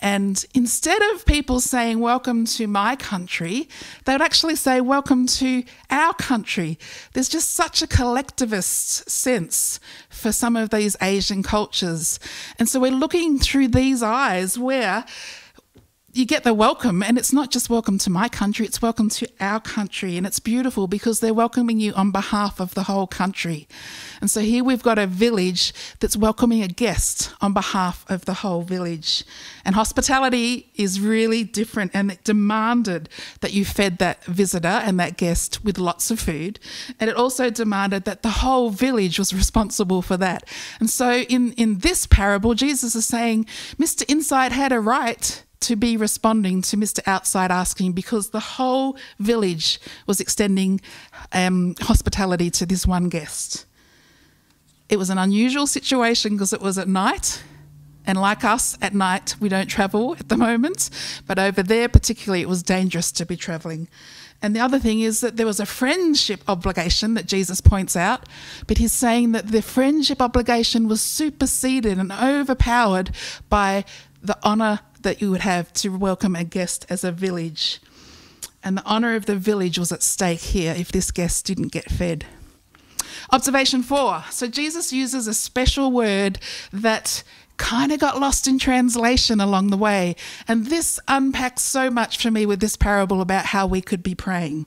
[0.00, 3.68] and instead of people saying, Welcome to my country,
[4.04, 6.78] they would actually say, Welcome to our country.
[7.12, 9.78] There's just such a collectivist sense
[10.08, 12.18] for some of these Asian cultures.
[12.58, 15.04] And so we're looking through these eyes where
[16.12, 19.28] you get the welcome, and it's not just welcome to my country, it's welcome to
[19.38, 20.16] our country.
[20.16, 23.68] And it's beautiful because they're welcoming you on behalf of the whole country.
[24.20, 28.34] And so here we've got a village that's welcoming a guest on behalf of the
[28.34, 29.24] whole village.
[29.64, 33.08] And hospitality is really different, and it demanded
[33.40, 36.58] that you fed that visitor and that guest with lots of food.
[36.98, 40.48] And it also demanded that the whole village was responsible for that.
[40.80, 43.44] And so in, in this parable, Jesus is saying,
[43.78, 44.02] Mr.
[44.10, 47.00] Inside had a right to be responding to Mr.
[47.06, 50.80] Outside asking because the whole village was extending
[51.32, 53.66] um, hospitality to this one guest.
[54.88, 57.42] It was an unusual situation because it was at night.
[58.06, 60.90] And like us, at night, we don't travel at the moment.
[61.26, 63.88] But over there, particularly, it was dangerous to be travelling.
[64.42, 68.26] And the other thing is that there was a friendship obligation that Jesus points out,
[68.66, 73.10] but he's saying that the friendship obligation was superseded and overpowered
[73.50, 73.84] by
[74.22, 77.80] the honour that you would have to welcome a guest as a village.
[78.62, 81.90] And the honour of the village was at stake here if this guest didn't get
[81.90, 82.26] fed.
[83.32, 84.24] Observation four.
[84.30, 86.38] So Jesus uses a special word
[86.72, 87.22] that
[87.56, 90.16] kind of got lost in translation along the way.
[90.48, 94.14] And this unpacks so much for me with this parable about how we could be
[94.14, 94.66] praying.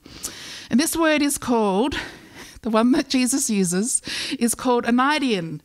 [0.70, 1.96] And this word is called,
[2.62, 4.02] the one that Jesus uses,
[4.40, 5.60] is called aneidion.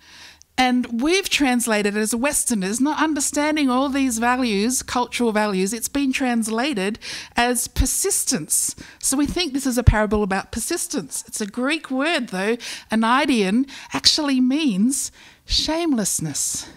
[0.61, 6.13] And we've translated it as Westerners, not understanding all these values, cultural values, it's been
[6.13, 6.99] translated
[7.37, 8.75] as persistence.
[8.99, 11.23] So we think this is a parable about persistence.
[11.29, 12.57] It's a Greek word, though.
[12.91, 15.13] Aneidion actually means
[15.47, 16.69] shamelessness.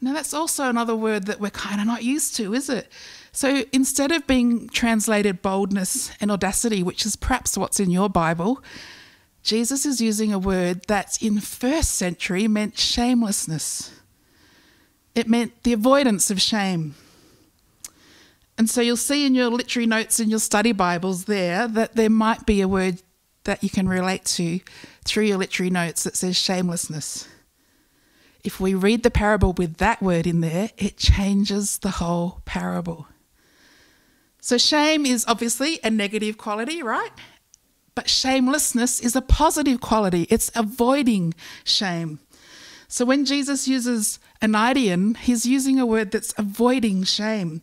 [0.00, 2.88] Now, that's also another word that we're kind of not used to, is it?
[3.32, 8.62] So instead of being translated boldness and audacity, which is perhaps what's in your Bible,
[9.44, 13.92] Jesus is using a word that in first century meant shamelessness.
[15.14, 16.94] It meant the avoidance of shame.
[18.56, 22.08] And so you'll see in your literary notes in your study Bibles there that there
[22.08, 23.02] might be a word
[23.44, 24.60] that you can relate to
[25.04, 27.28] through your literary notes that says shamelessness.
[28.42, 33.08] If we read the parable with that word in there, it changes the whole parable.
[34.40, 37.10] So, shame is obviously a negative quality, right?
[37.94, 41.34] But shamelessness is a positive quality, it's avoiding
[41.64, 42.18] shame.
[42.88, 47.62] So, when Jesus uses aneidion, he's using a word that's avoiding shame.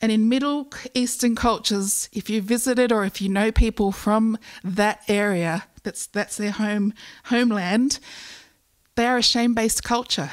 [0.00, 5.02] And in Middle Eastern cultures, if you visited or if you know people from that
[5.08, 6.92] area, that's, that's their home
[7.24, 7.98] homeland,
[8.94, 10.30] they are a shame based culture.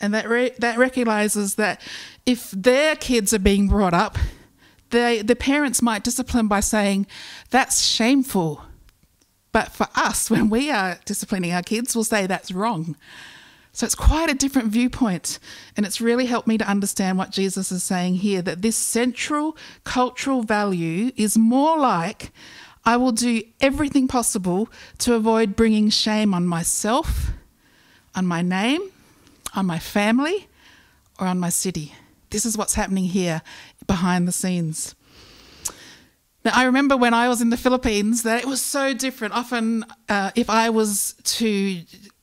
[0.00, 1.80] And that, re- that recognizes that
[2.26, 4.18] if their kids are being brought up,
[4.90, 7.06] they, the parents might discipline by saying,
[7.50, 8.62] that's shameful.
[9.52, 12.96] But for us, when we are disciplining our kids, we'll say that's wrong.
[13.72, 15.40] So it's quite a different viewpoint.
[15.76, 19.56] And it's really helped me to understand what Jesus is saying here that this central
[19.82, 22.30] cultural value is more like
[22.84, 24.68] I will do everything possible
[24.98, 27.30] to avoid bringing shame on myself,
[28.14, 28.92] on my name,
[29.56, 30.48] on my family,
[31.18, 31.94] or on my city.
[32.34, 33.42] This is what's happening here
[33.86, 34.96] behind the scenes.
[36.44, 39.34] Now, I remember when I was in the Philippines that it was so different.
[39.34, 41.80] Often, uh, if I was to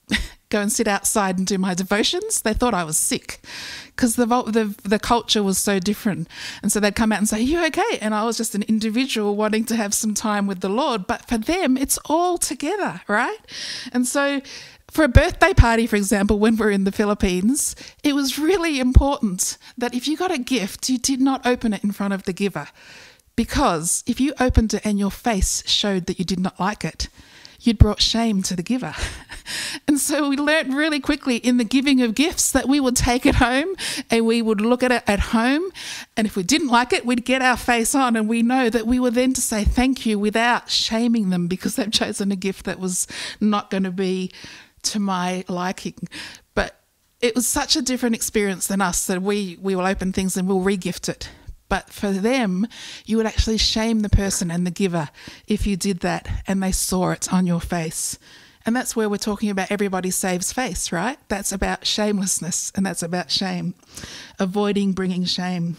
[0.50, 3.40] go and sit outside and do my devotions, they thought I was sick
[3.96, 6.28] because the, the, the culture was so different.
[6.62, 7.98] And so they'd come out and say, Are you okay?
[8.02, 11.08] And I was just an individual wanting to have some time with the Lord.
[11.08, 13.40] But for them, it's all together, right?
[13.94, 14.42] And so
[14.92, 19.58] for a birthday party, for example, when we're in the Philippines, it was really important
[19.78, 22.34] that if you got a gift, you did not open it in front of the
[22.34, 22.68] giver.
[23.38, 27.08] Because if you opened it and your face showed that you did not like it,
[27.62, 28.94] you'd brought shame to the giver.
[29.88, 33.26] and so we learned really quickly in the giving of gifts that we would take
[33.26, 33.74] it home
[34.10, 35.72] and we would look at it at home.
[36.18, 38.86] And if we didn't like it, we'd get our face on and we know that
[38.86, 42.66] we were then to say thank you without shaming them because they've chosen a gift
[42.66, 43.08] that was
[43.40, 44.32] not going to be
[44.84, 46.08] to my liking.
[46.56, 46.80] But
[47.22, 50.48] it was such a different experience than us that we, we will open things and
[50.48, 51.30] we'll regift it.
[51.70, 52.68] But for them,
[53.06, 55.10] you would actually shame the person and the giver
[55.48, 58.20] if you did that and they saw it on your face.
[58.66, 61.18] And that's where we're talking about everybody saves face, right?
[61.30, 63.74] That's about shamelessness and that's about shame,
[64.38, 65.78] avoiding bringing shame.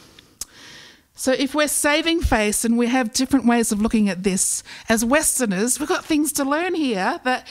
[1.14, 5.04] So, if we're saving face and we have different ways of looking at this, as
[5.04, 7.46] Westerners, we've got things to learn here that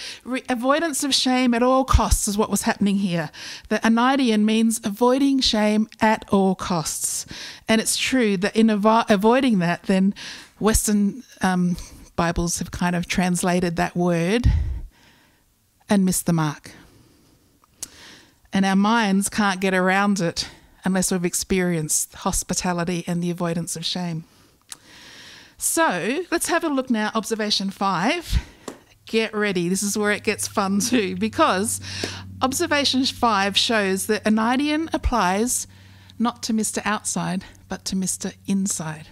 [0.50, 3.30] avoidance of shame at all costs is what was happening here.
[3.70, 7.28] That aneidion means avoiding shame at all costs.
[7.68, 10.16] And it's true that in avo- avoiding that, then
[10.60, 11.78] Western um,
[12.16, 14.52] Bibles have kind of translated that word
[15.88, 16.72] and missed the mark.
[18.52, 20.50] And our minds can't get around it
[20.84, 24.24] unless we've experienced hospitality and the avoidance of shame.
[25.58, 27.12] So let's have a look now.
[27.14, 28.44] Observation five.
[29.06, 29.70] Get ready.
[29.70, 31.80] This is where it gets fun too, because
[32.42, 35.68] observation five shows that aneidion applies
[36.18, 36.82] not to Mr.
[36.86, 38.34] Outside, but to Mr.
[38.48, 39.08] Inside.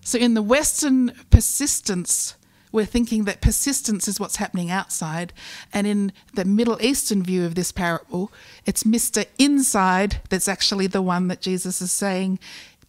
[0.00, 2.34] So in the Western persistence
[2.72, 5.32] we're thinking that persistence is what's happening outside.
[5.72, 8.32] And in the Middle Eastern view of this parable,
[8.66, 9.26] it's Mr.
[9.38, 12.38] Inside that's actually the one that Jesus is saying,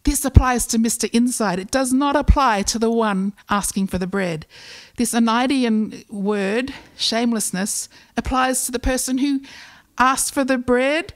[0.03, 1.09] this applies to Mr.
[1.13, 1.59] Inside.
[1.59, 4.45] It does not apply to the one asking for the bread.
[4.95, 9.41] This Aneidian word, shamelessness, applies to the person who
[9.97, 11.13] asked for the bread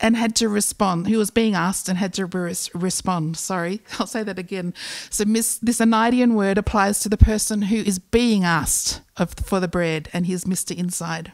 [0.00, 3.36] and had to respond, who was being asked and had to res- respond.
[3.36, 4.74] Sorry, I'll say that again.
[5.10, 9.60] So, mis- this Aneidian word applies to the person who is being asked of, for
[9.60, 10.76] the bread and he's Mr.
[10.76, 11.32] Inside.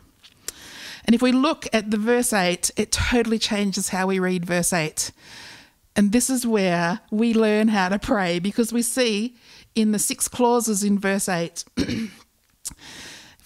[1.04, 4.72] And if we look at the verse 8, it totally changes how we read verse
[4.72, 5.10] 8.
[5.96, 9.36] And this is where we learn how to pray because we see
[9.74, 11.64] in the six clauses in verse 8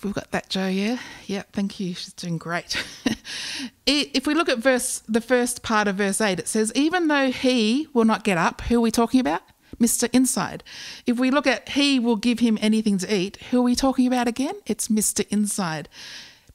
[0.03, 0.69] We've got that, Joe.
[0.69, 1.43] Yeah, yeah.
[1.53, 1.95] Thank you.
[1.95, 2.83] She's doing great.
[3.87, 7.31] if we look at verse, the first part of verse eight, it says, "Even though
[7.31, 9.43] he will not get up, who are we talking about?
[9.81, 10.09] Mr.
[10.13, 10.65] Inside.
[11.07, 14.07] If we look at he will give him anything to eat, who are we talking
[14.07, 14.55] about again?
[14.67, 15.27] It's Mr.
[15.31, 15.89] Inside,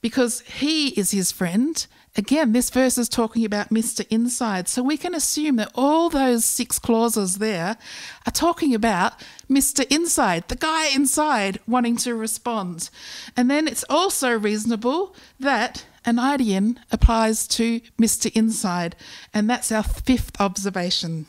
[0.00, 1.86] because he is his friend
[2.16, 4.06] Again, this verse is talking about Mr.
[4.08, 4.68] Inside.
[4.68, 7.76] So we can assume that all those six clauses there
[8.24, 9.14] are talking about
[9.50, 9.84] Mr.
[9.90, 12.88] Inside, the guy inside wanting to respond.
[13.36, 18.30] And then it's also reasonable that aneidion applies to Mr.
[18.36, 18.94] Inside.
[19.32, 21.26] And that's our fifth observation.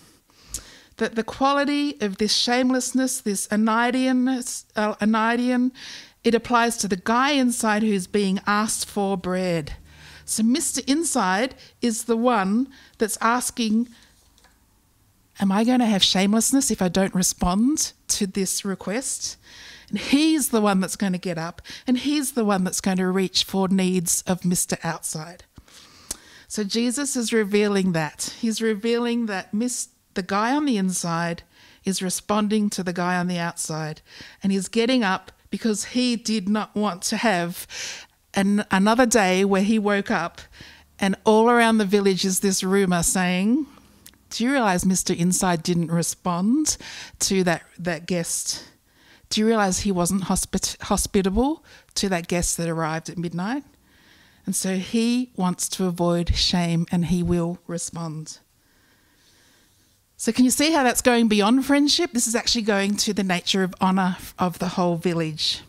[0.98, 5.70] That the quality of this shamelessness, this aneidion, uh,
[6.24, 9.74] it applies to the guy inside who's being asked for bread.
[10.26, 10.88] So, Mr.
[10.90, 12.68] Inside is the one
[12.98, 13.88] that's asking,
[15.40, 19.38] Am I going to have shamelessness if I don't respond to this request?
[19.90, 22.98] And he's the one that's going to get up, and he's the one that's going
[22.98, 24.78] to reach for needs of Mr.
[24.84, 25.44] Outside.
[26.48, 28.34] So Jesus is revealing that.
[28.40, 31.44] He's revealing that Miss, the guy on the inside
[31.84, 34.02] is responding to the guy on the outside,
[34.42, 37.68] and he's getting up because he did not want to have
[38.36, 40.42] an, another day where he woke up
[41.00, 43.66] and all around the village is this rumor saying,
[44.30, 45.16] Do you realize Mr.
[45.16, 46.78] Inside didn't respond
[47.20, 48.64] to that, that guest?
[49.30, 51.64] Do you realize he wasn't hospit- hospitable
[51.96, 53.64] to that guest that arrived at midnight?
[54.46, 58.40] And so he wants to avoid shame and he will respond.
[60.18, 62.12] So, can you see how that's going beyond friendship?
[62.14, 65.62] This is actually going to the nature of honour of the whole village.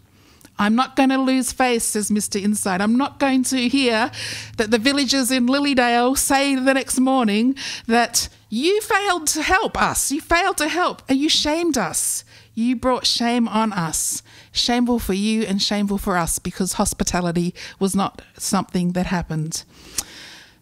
[0.59, 2.43] I'm not going to lose face, says Mr.
[2.43, 2.81] Inside.
[2.81, 4.11] I'm not going to hear
[4.57, 10.11] that the villagers in Lilydale say the next morning that you failed to help us.
[10.11, 12.25] You failed to help and you shamed us.
[12.55, 14.23] You brought shame on us.
[14.51, 19.65] Shameful for you and shameful for us because hospitality was not something that happened.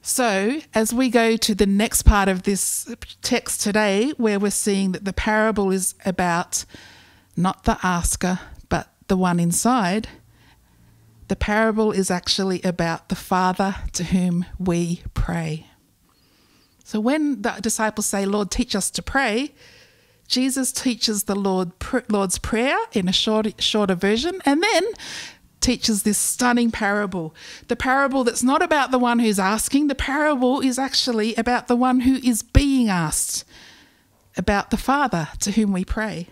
[0.03, 4.92] So, as we go to the next part of this text today, where we're seeing
[4.92, 6.66] that the parable is about
[7.36, 8.38] not the asker,
[9.09, 10.09] the one inside,
[11.28, 15.66] the parable is actually about the Father to whom we pray.
[16.84, 19.55] So, when the disciples say, Lord, teach us to pray,
[20.28, 21.72] Jesus teaches the Lord,
[22.09, 24.84] Lord's Prayer in a short, shorter version, and then
[25.61, 27.34] teaches this stunning parable.
[27.68, 31.76] The parable that's not about the one who's asking, the parable is actually about the
[31.76, 33.44] one who is being asked,
[34.36, 36.28] about the Father to whom we pray.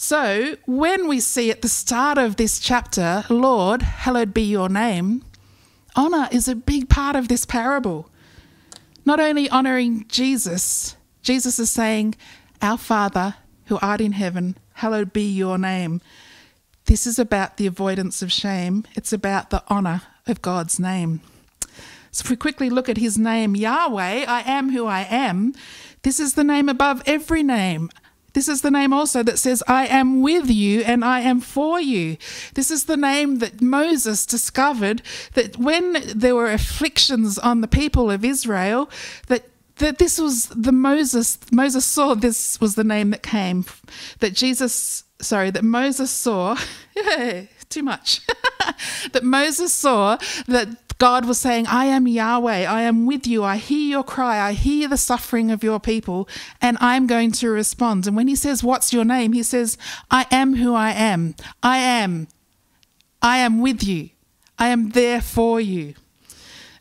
[0.00, 5.24] So, when we see at the start of this chapter, Lord, hallowed be your name,
[5.96, 8.08] honour is a big part of this parable.
[9.04, 12.14] Not only honouring Jesus, Jesus is saying,
[12.62, 13.34] Our Father
[13.64, 16.00] who art in heaven, hallowed be your name.
[16.84, 21.22] This is about the avoidance of shame, it's about the honour of God's name.
[22.12, 25.54] So, if we quickly look at his name, Yahweh, I am who I am,
[26.04, 27.90] this is the name above every name.
[28.38, 31.80] This is the name also that says, I am with you and I am for
[31.80, 32.16] you.
[32.54, 35.02] This is the name that Moses discovered
[35.34, 38.88] that when there were afflictions on the people of Israel,
[39.26, 39.42] that
[39.78, 43.64] that this was the Moses Moses saw this was the name that came
[44.20, 46.56] that Jesus sorry, that Moses saw,
[47.68, 48.20] too much,
[49.12, 53.56] that Moses saw that God was saying, I am Yahweh, I am with you, I
[53.56, 56.28] hear your cry, I hear the suffering of your people,
[56.60, 58.06] and I'm going to respond.
[58.06, 59.32] And when he says, What's your name?
[59.32, 59.78] He says,
[60.10, 61.36] I am who I am.
[61.62, 62.26] I am.
[63.22, 64.10] I am with you.
[64.58, 65.94] I am there for you.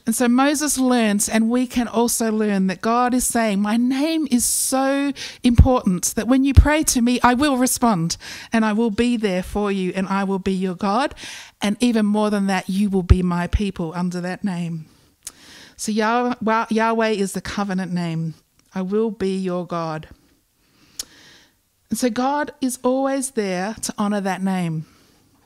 [0.08, 4.26] And so Moses learns, and we can also learn that God is saying, My name
[4.32, 5.12] is so
[5.44, 8.16] important that when you pray to me, I will respond
[8.54, 11.14] and I will be there for you and I will be your God.
[11.62, 14.86] And even more than that, you will be my people under that name.
[15.76, 18.36] So Yahweh is the covenant name.
[18.74, 20.08] I will be your God.
[21.90, 24.86] And so God is always there to honor that name.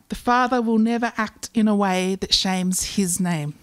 [0.10, 3.56] The Father will never act in a way that shames his name.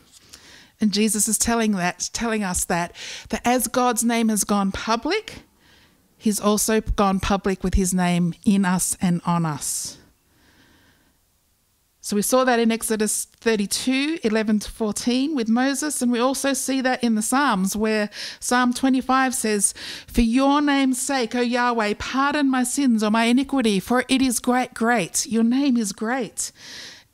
[0.80, 2.94] And Jesus is telling that, telling us that,
[3.30, 5.42] that as God's name has gone public,
[6.16, 9.98] He's also gone public with His name in us and on us.
[12.08, 16.54] So we saw that in Exodus 32, 11 to 14 with Moses, and we also
[16.54, 18.08] see that in the Psalms where
[18.40, 19.74] Psalm 25 says,
[20.06, 24.40] For your name's sake, O Yahweh, pardon my sins or my iniquity, for it is
[24.40, 25.26] great, great.
[25.26, 26.50] Your name is great.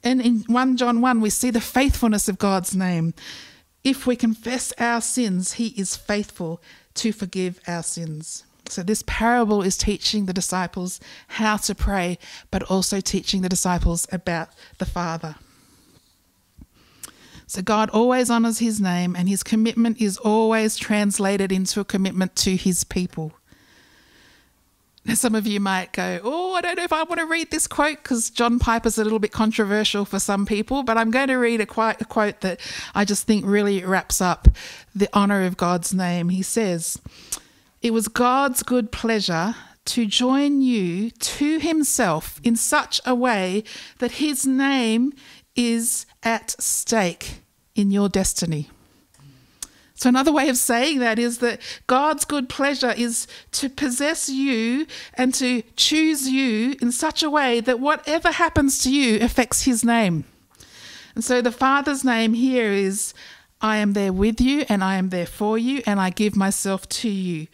[0.05, 3.15] And in 1 John 1, we see the faithfulness of God's name.
[3.85, 6.61] If we confess our sins, he is faithful
[6.95, 8.45] to forgive our sins.
[8.67, 12.19] So, this parable is teaching the disciples how to pray,
[12.51, 15.37] but also teaching the disciples about the Father.
[17.47, 22.37] So, God always honours his name, and his commitment is always translated into a commitment
[22.37, 23.35] to his people.
[25.15, 27.67] Some of you might go, Oh, I don't know if I want to read this
[27.67, 31.37] quote because John Piper's a little bit controversial for some people, but I'm going to
[31.37, 32.61] read a quote, a quote that
[32.95, 34.49] I just think really wraps up
[34.95, 36.31] the honour of God's name.
[36.31, 36.99] He says,
[37.83, 39.55] It was God's good pleasure
[39.87, 43.65] to join you to himself in such a way
[43.99, 45.13] that his name
[45.55, 47.43] is at stake
[47.75, 48.71] in your destiny.
[50.05, 54.87] So, another way of saying that is that God's good pleasure is to possess you
[55.15, 59.83] and to choose you in such a way that whatever happens to you affects His
[59.83, 60.27] name.
[61.15, 63.15] And so, the Father's name here is
[63.63, 66.87] I am there with you and I am there for you and I give myself
[67.01, 67.47] to you.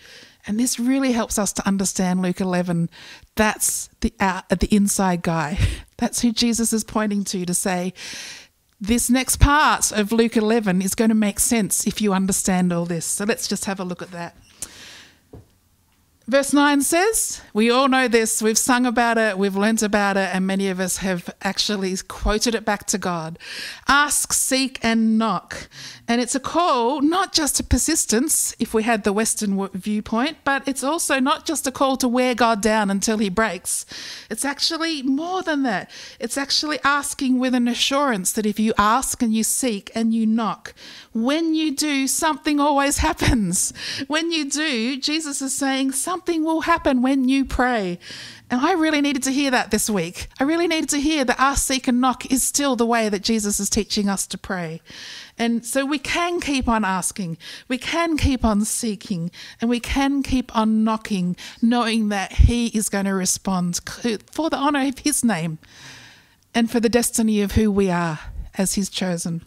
[0.44, 2.90] And this really helps us to understand Luke 11.
[3.36, 5.56] That's the, out, the inside guy.
[5.98, 7.92] That's who Jesus is pointing to to say,
[8.80, 12.86] this next part of Luke 11 is going to make sense if you understand all
[12.86, 13.04] this.
[13.04, 14.36] So let's just have a look at that.
[16.30, 20.32] Verse 9 says, We all know this, we've sung about it, we've learnt about it,
[20.32, 23.36] and many of us have actually quoted it back to God.
[23.88, 25.68] Ask, seek, and knock.
[26.10, 30.66] And it's a call not just to persistence, if we had the Western viewpoint, but
[30.66, 33.86] it's also not just a call to wear God down until he breaks.
[34.28, 35.88] It's actually more than that.
[36.18, 40.26] It's actually asking with an assurance that if you ask and you seek and you
[40.26, 40.74] knock,
[41.12, 43.72] when you do, something always happens.
[44.08, 48.00] When you do, Jesus is saying something will happen when you pray.
[48.50, 50.26] And I really needed to hear that this week.
[50.40, 53.22] I really needed to hear that ask, seek, and knock is still the way that
[53.22, 54.80] Jesus is teaching us to pray.
[55.40, 60.22] And so we can keep on asking, we can keep on seeking, and we can
[60.22, 63.80] keep on knocking, knowing that He is going to respond
[64.30, 65.58] for the honor of His name
[66.54, 68.18] and for the destiny of who we are
[68.58, 69.40] as His chosen.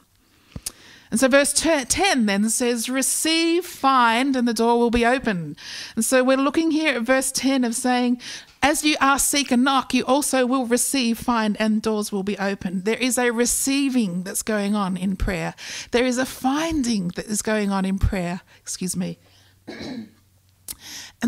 [1.12, 5.56] And so verse 10 then says, Receive, find, and the door will be open.
[5.96, 8.20] And so we're looking here at verse 10 of saying,
[8.64, 12.38] as you ask, seek, and knock, you also will receive, find, and doors will be
[12.38, 12.84] open.
[12.84, 15.53] There is a receiving that's going on in prayer.
[15.91, 18.39] There is a finding that is going on in prayer.
[18.61, 19.20] Excuse me.
[19.68, 20.09] and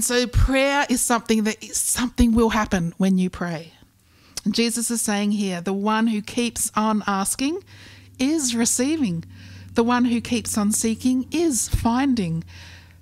[0.02, 3.74] so prayer is something that is, something will happen when you pray.
[4.46, 7.62] And Jesus is saying here, the one who keeps on asking
[8.18, 9.26] is receiving.
[9.74, 12.46] The one who keeps on seeking is finding.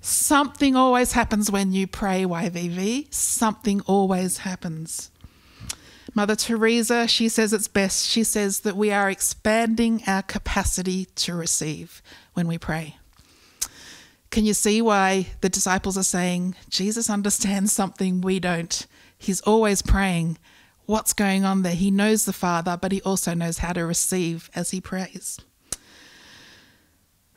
[0.05, 3.13] Something always happens when you pray, YVV.
[3.13, 5.11] Something always happens.
[6.13, 8.05] Mother Teresa, she says it's best.
[8.05, 12.01] She says that we are expanding our capacity to receive
[12.33, 12.97] when we pray.
[14.29, 18.85] Can you see why the disciples are saying, Jesus understands something we don't?
[19.17, 20.37] He's always praying.
[20.85, 21.75] What's going on there?
[21.75, 25.39] He knows the Father, but he also knows how to receive as he prays.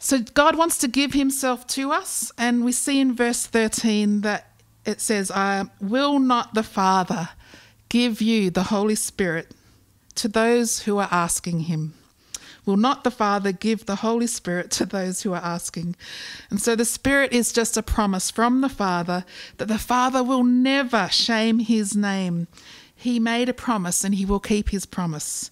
[0.06, 4.52] So God wants to give himself to us, and we see in verse 13 that
[4.84, 7.30] it says, I will not the Father
[7.88, 9.50] give you the Holy Spirit
[10.14, 11.94] to those who are asking him?
[12.64, 15.96] Will not the Father give the Holy Spirit to those who are asking?
[16.50, 19.24] And so the Spirit is just a promise from the Father
[19.56, 22.46] that the Father will never shame his name.
[22.94, 25.50] He made a promise and he will keep his promise.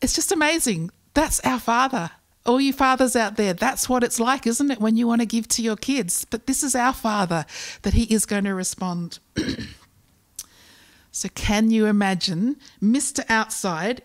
[0.00, 0.92] It's just amazing.
[1.12, 2.12] That's our Father
[2.46, 5.26] all you fathers out there, that's what it's like, isn't it, when you want to
[5.26, 6.24] give to your kids?
[6.24, 7.44] But this is our Father
[7.82, 9.18] that He is going to respond.
[11.12, 13.24] so, can you imagine Mr.
[13.28, 14.02] Outside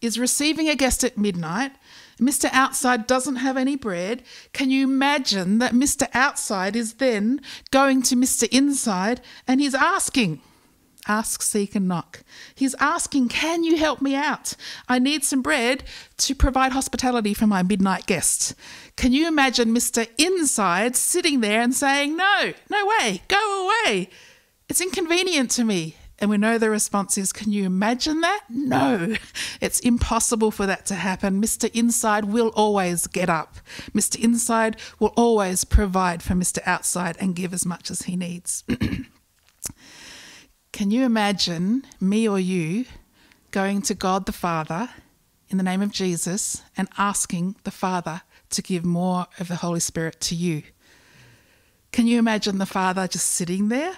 [0.00, 1.72] is receiving a guest at midnight?
[2.20, 2.48] Mr.
[2.52, 4.22] Outside doesn't have any bread.
[4.52, 6.08] Can you imagine that Mr.
[6.14, 8.48] Outside is then going to Mr.
[8.50, 10.40] Inside and he's asking,
[11.08, 12.22] ask, seek, and knock.
[12.54, 14.54] He's asking, Can you help me out?
[14.88, 15.84] I need some bread
[16.18, 18.54] to provide hospitality for my midnight guests.
[18.96, 20.08] Can you imagine Mr.
[20.18, 24.08] Inside sitting there and saying, No, no way, go away.
[24.68, 25.96] It's inconvenient to me.
[26.18, 28.44] And we know the response is, Can you imagine that?
[28.48, 29.16] No,
[29.60, 31.42] it's impossible for that to happen.
[31.42, 31.70] Mr.
[31.74, 33.56] Inside will always get up.
[33.92, 34.18] Mr.
[34.22, 36.60] Inside will always provide for Mr.
[36.64, 38.64] Outside and give as much as he needs.
[40.76, 42.84] Can you imagine me or you
[43.50, 44.90] going to God the Father
[45.48, 48.20] in the name of Jesus and asking the Father
[48.50, 50.64] to give more of the Holy Spirit to you?
[51.92, 53.96] Can you imagine the Father just sitting there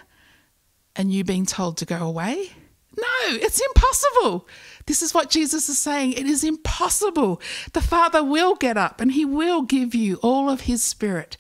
[0.95, 2.53] and you being told to go away?
[2.97, 4.47] No, it's impossible.
[4.87, 6.13] This is what Jesus is saying.
[6.13, 7.43] It is impossible.
[7.73, 11.37] The Father will get up and He will give you all of His Spirit,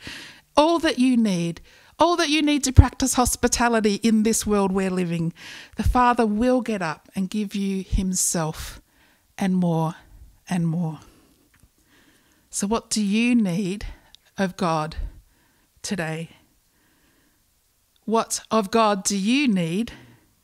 [0.56, 1.60] all that you need
[1.98, 5.32] all that you need to practice hospitality in this world we're living,
[5.76, 8.80] the Father will get up and give you Himself
[9.36, 9.94] and more
[10.48, 11.00] and more.
[12.50, 13.86] So, what do you need
[14.36, 14.96] of God
[15.82, 16.30] today?
[18.04, 19.92] What of God do you need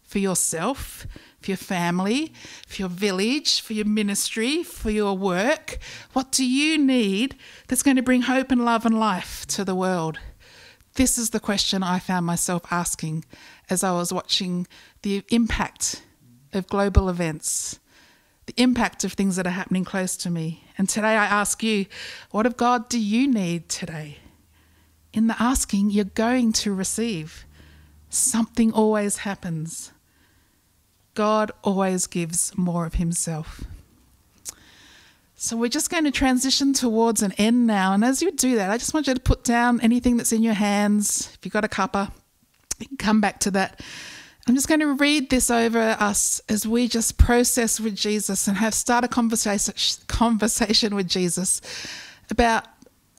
[0.03, 1.07] for yourself,
[1.41, 2.33] for your family,
[2.67, 5.79] for your village, for your ministry, for your work?
[6.13, 7.37] What do you need
[7.69, 10.19] that's going to bring hope and love and life to the world?
[10.95, 13.25] This is the question I found myself asking
[13.69, 14.69] as I was watching
[15.03, 16.03] the impact
[16.53, 17.81] of global events,
[18.47, 20.63] the impact of things that are happening close to me.
[20.79, 21.87] And today I ask you,
[22.31, 24.19] what of God do you need today?
[25.13, 27.45] In the asking, you're going to receive.
[28.09, 29.91] Something always happens.
[31.15, 33.65] God always gives more of Himself.
[35.45, 37.93] So we're just going to transition towards an end now.
[37.93, 40.43] And as you do that, I just want you to put down anything that's in
[40.43, 41.31] your hands.
[41.35, 42.11] If you've got a cuppa,
[42.99, 43.83] come back to that.
[44.49, 48.57] I'm just going to read this over us as we just process with Jesus and
[48.57, 49.75] have start a conversation
[50.07, 51.61] conversation with Jesus
[52.31, 52.65] about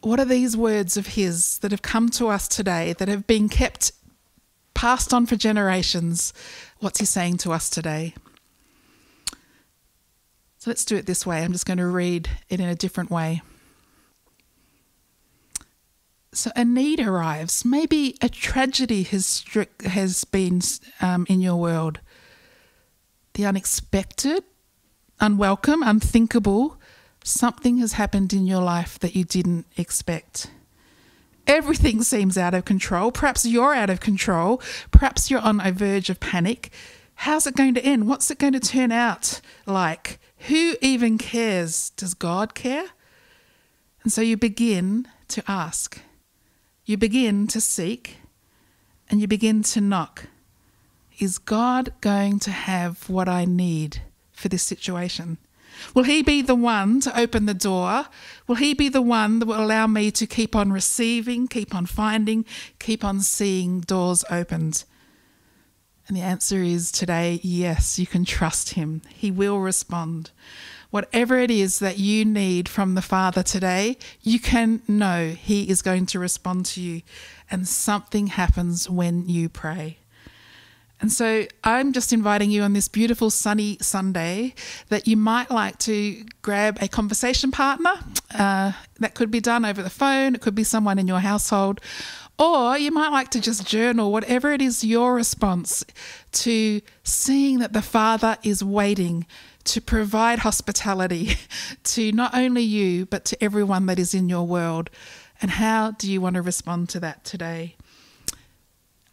[0.02, 3.50] what are these words of his that have come to us today that have been
[3.50, 3.92] kept
[4.74, 6.34] passed on for generations.
[6.80, 8.16] What's he saying to us today?
[10.66, 11.44] So let's do it this way.
[11.44, 13.44] I'm just going to read it in a different way.
[16.32, 17.64] So a need arrives.
[17.64, 19.46] Maybe a tragedy has
[19.86, 20.62] has been
[21.02, 22.00] um, in your world.
[23.36, 24.44] The unexpected,
[25.20, 26.82] unwelcome, unthinkable.
[27.24, 30.50] Something has happened in your life that you didn't expect.
[31.46, 33.12] Everything seems out of control.
[33.12, 34.60] Perhaps you're out of control.
[34.90, 36.72] Perhaps you're on a verge of panic.
[37.14, 38.08] How's it going to end?
[38.08, 40.20] What's it going to turn out like?
[40.48, 41.90] Who even cares?
[41.92, 42.86] Does God care?
[44.04, 46.00] And so you begin to ask,
[46.86, 48.18] you begin to seek,
[49.10, 50.28] and you begin to knock.
[51.20, 54.02] Is God going to have what I need
[54.34, 55.40] for this situation?
[55.94, 58.06] Will He be the one to open the door?
[58.48, 61.88] Will He be the one that will allow me to keep on receiving, keep on
[61.88, 62.46] finding,
[62.80, 64.84] keep on seeing doors opened?
[66.08, 69.02] And the answer is today yes, you can trust Him.
[69.10, 70.32] He will respond.
[70.92, 75.82] Whatever it is that you need from the Father today, you can know He is
[75.82, 77.02] going to respond to you.
[77.50, 79.98] And something happens when you pray.
[81.02, 84.56] And so I'm just inviting you on this beautiful sunny Sunday
[84.90, 87.94] that you might like to grab a conversation partner.
[88.34, 91.82] Uh, that could be done over the phone, it could be someone in your household,
[92.38, 95.86] or you might like to just journal whatever it is your response
[96.34, 99.26] to seeing that the Father is waiting
[99.64, 101.38] to provide hospitality
[101.84, 104.90] to not only you, but to everyone that is in your world.
[105.42, 107.76] And how do you want to respond to that today?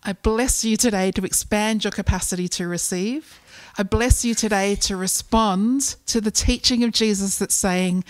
[0.05, 3.41] I bless you today to expand your capacity to receive.
[3.79, 8.05] I bless you today to respond to the teaching of Jesus that's saying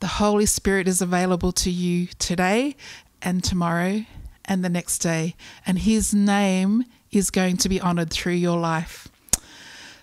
[0.00, 2.76] the Holy Spirit is available to you today
[3.20, 4.04] and tomorrow
[4.48, 5.36] and the next day,
[5.66, 9.08] and his name is going to be honored through your life.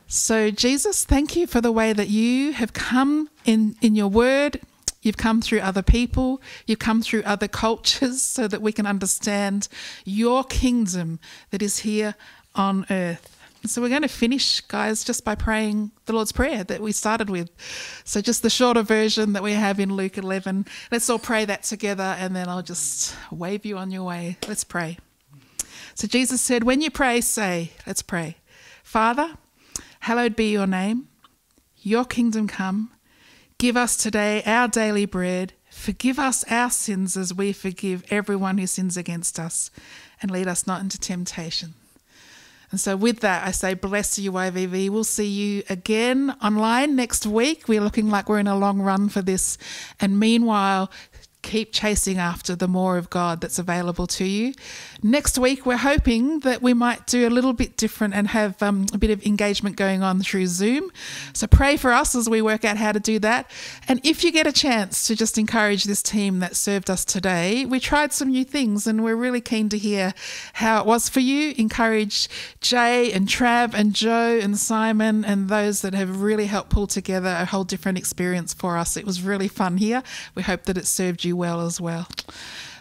[0.07, 4.61] So, Jesus, thank you for the way that you have come in, in your word.
[5.01, 9.67] You've come through other people, you've come through other cultures so that we can understand
[10.05, 11.19] your kingdom
[11.51, 12.15] that is here
[12.53, 13.34] on earth.
[13.68, 17.30] So we're going to finish, guys, just by praying the Lord's Prayer that we started
[17.30, 17.49] with.
[18.03, 20.66] So just the shorter version that we have in Luke 11.
[20.91, 24.38] Let's all pray that together and then I'll just wave you on your way.
[24.47, 24.97] Let's pray.
[25.95, 28.38] So Jesus said, When you pray, say, Let's pray.
[28.84, 29.36] Father,
[30.01, 31.07] hallowed be your name,
[31.78, 32.91] your kingdom come.
[33.57, 35.53] Give us today our daily bread.
[35.72, 39.72] Forgive us our sins as we forgive everyone who sins against us.
[40.22, 41.74] And lead us not into temptation
[42.76, 44.89] and so, with that, I say, bless you, YVV.
[44.89, 47.69] We'll see you again online next week.
[47.69, 49.57] We're looking like we're in a long run for this.
[50.01, 50.91] And meanwhile,
[51.45, 54.53] keep chasing after the more of God that's available to you.
[55.03, 58.87] Next week, we're hoping that we might do a little bit different and have um,
[58.93, 60.91] a bit of engagement going on through Zoom.
[61.33, 63.49] So pray for us as we work out how to do that.
[63.87, 67.65] And if you get a chance to just encourage this team that served us today,
[67.65, 70.13] we tried some new things and we're really keen to hear
[70.53, 71.53] how it was for you.
[71.57, 72.27] Encourage
[72.59, 77.35] Jay and Trav and Joe and Simon and those that have really helped pull together
[77.39, 78.97] a whole different experience for us.
[78.97, 80.01] It was really fun here.
[80.33, 82.07] We hope that it served you well as well.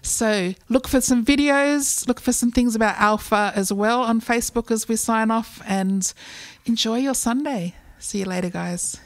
[0.01, 4.71] So look for some videos, look for some things about Alpha as well on Facebook
[4.71, 6.13] as we sign off, and
[6.67, 7.75] enjoy your Sunday.
[7.99, 8.99] See you later, guys.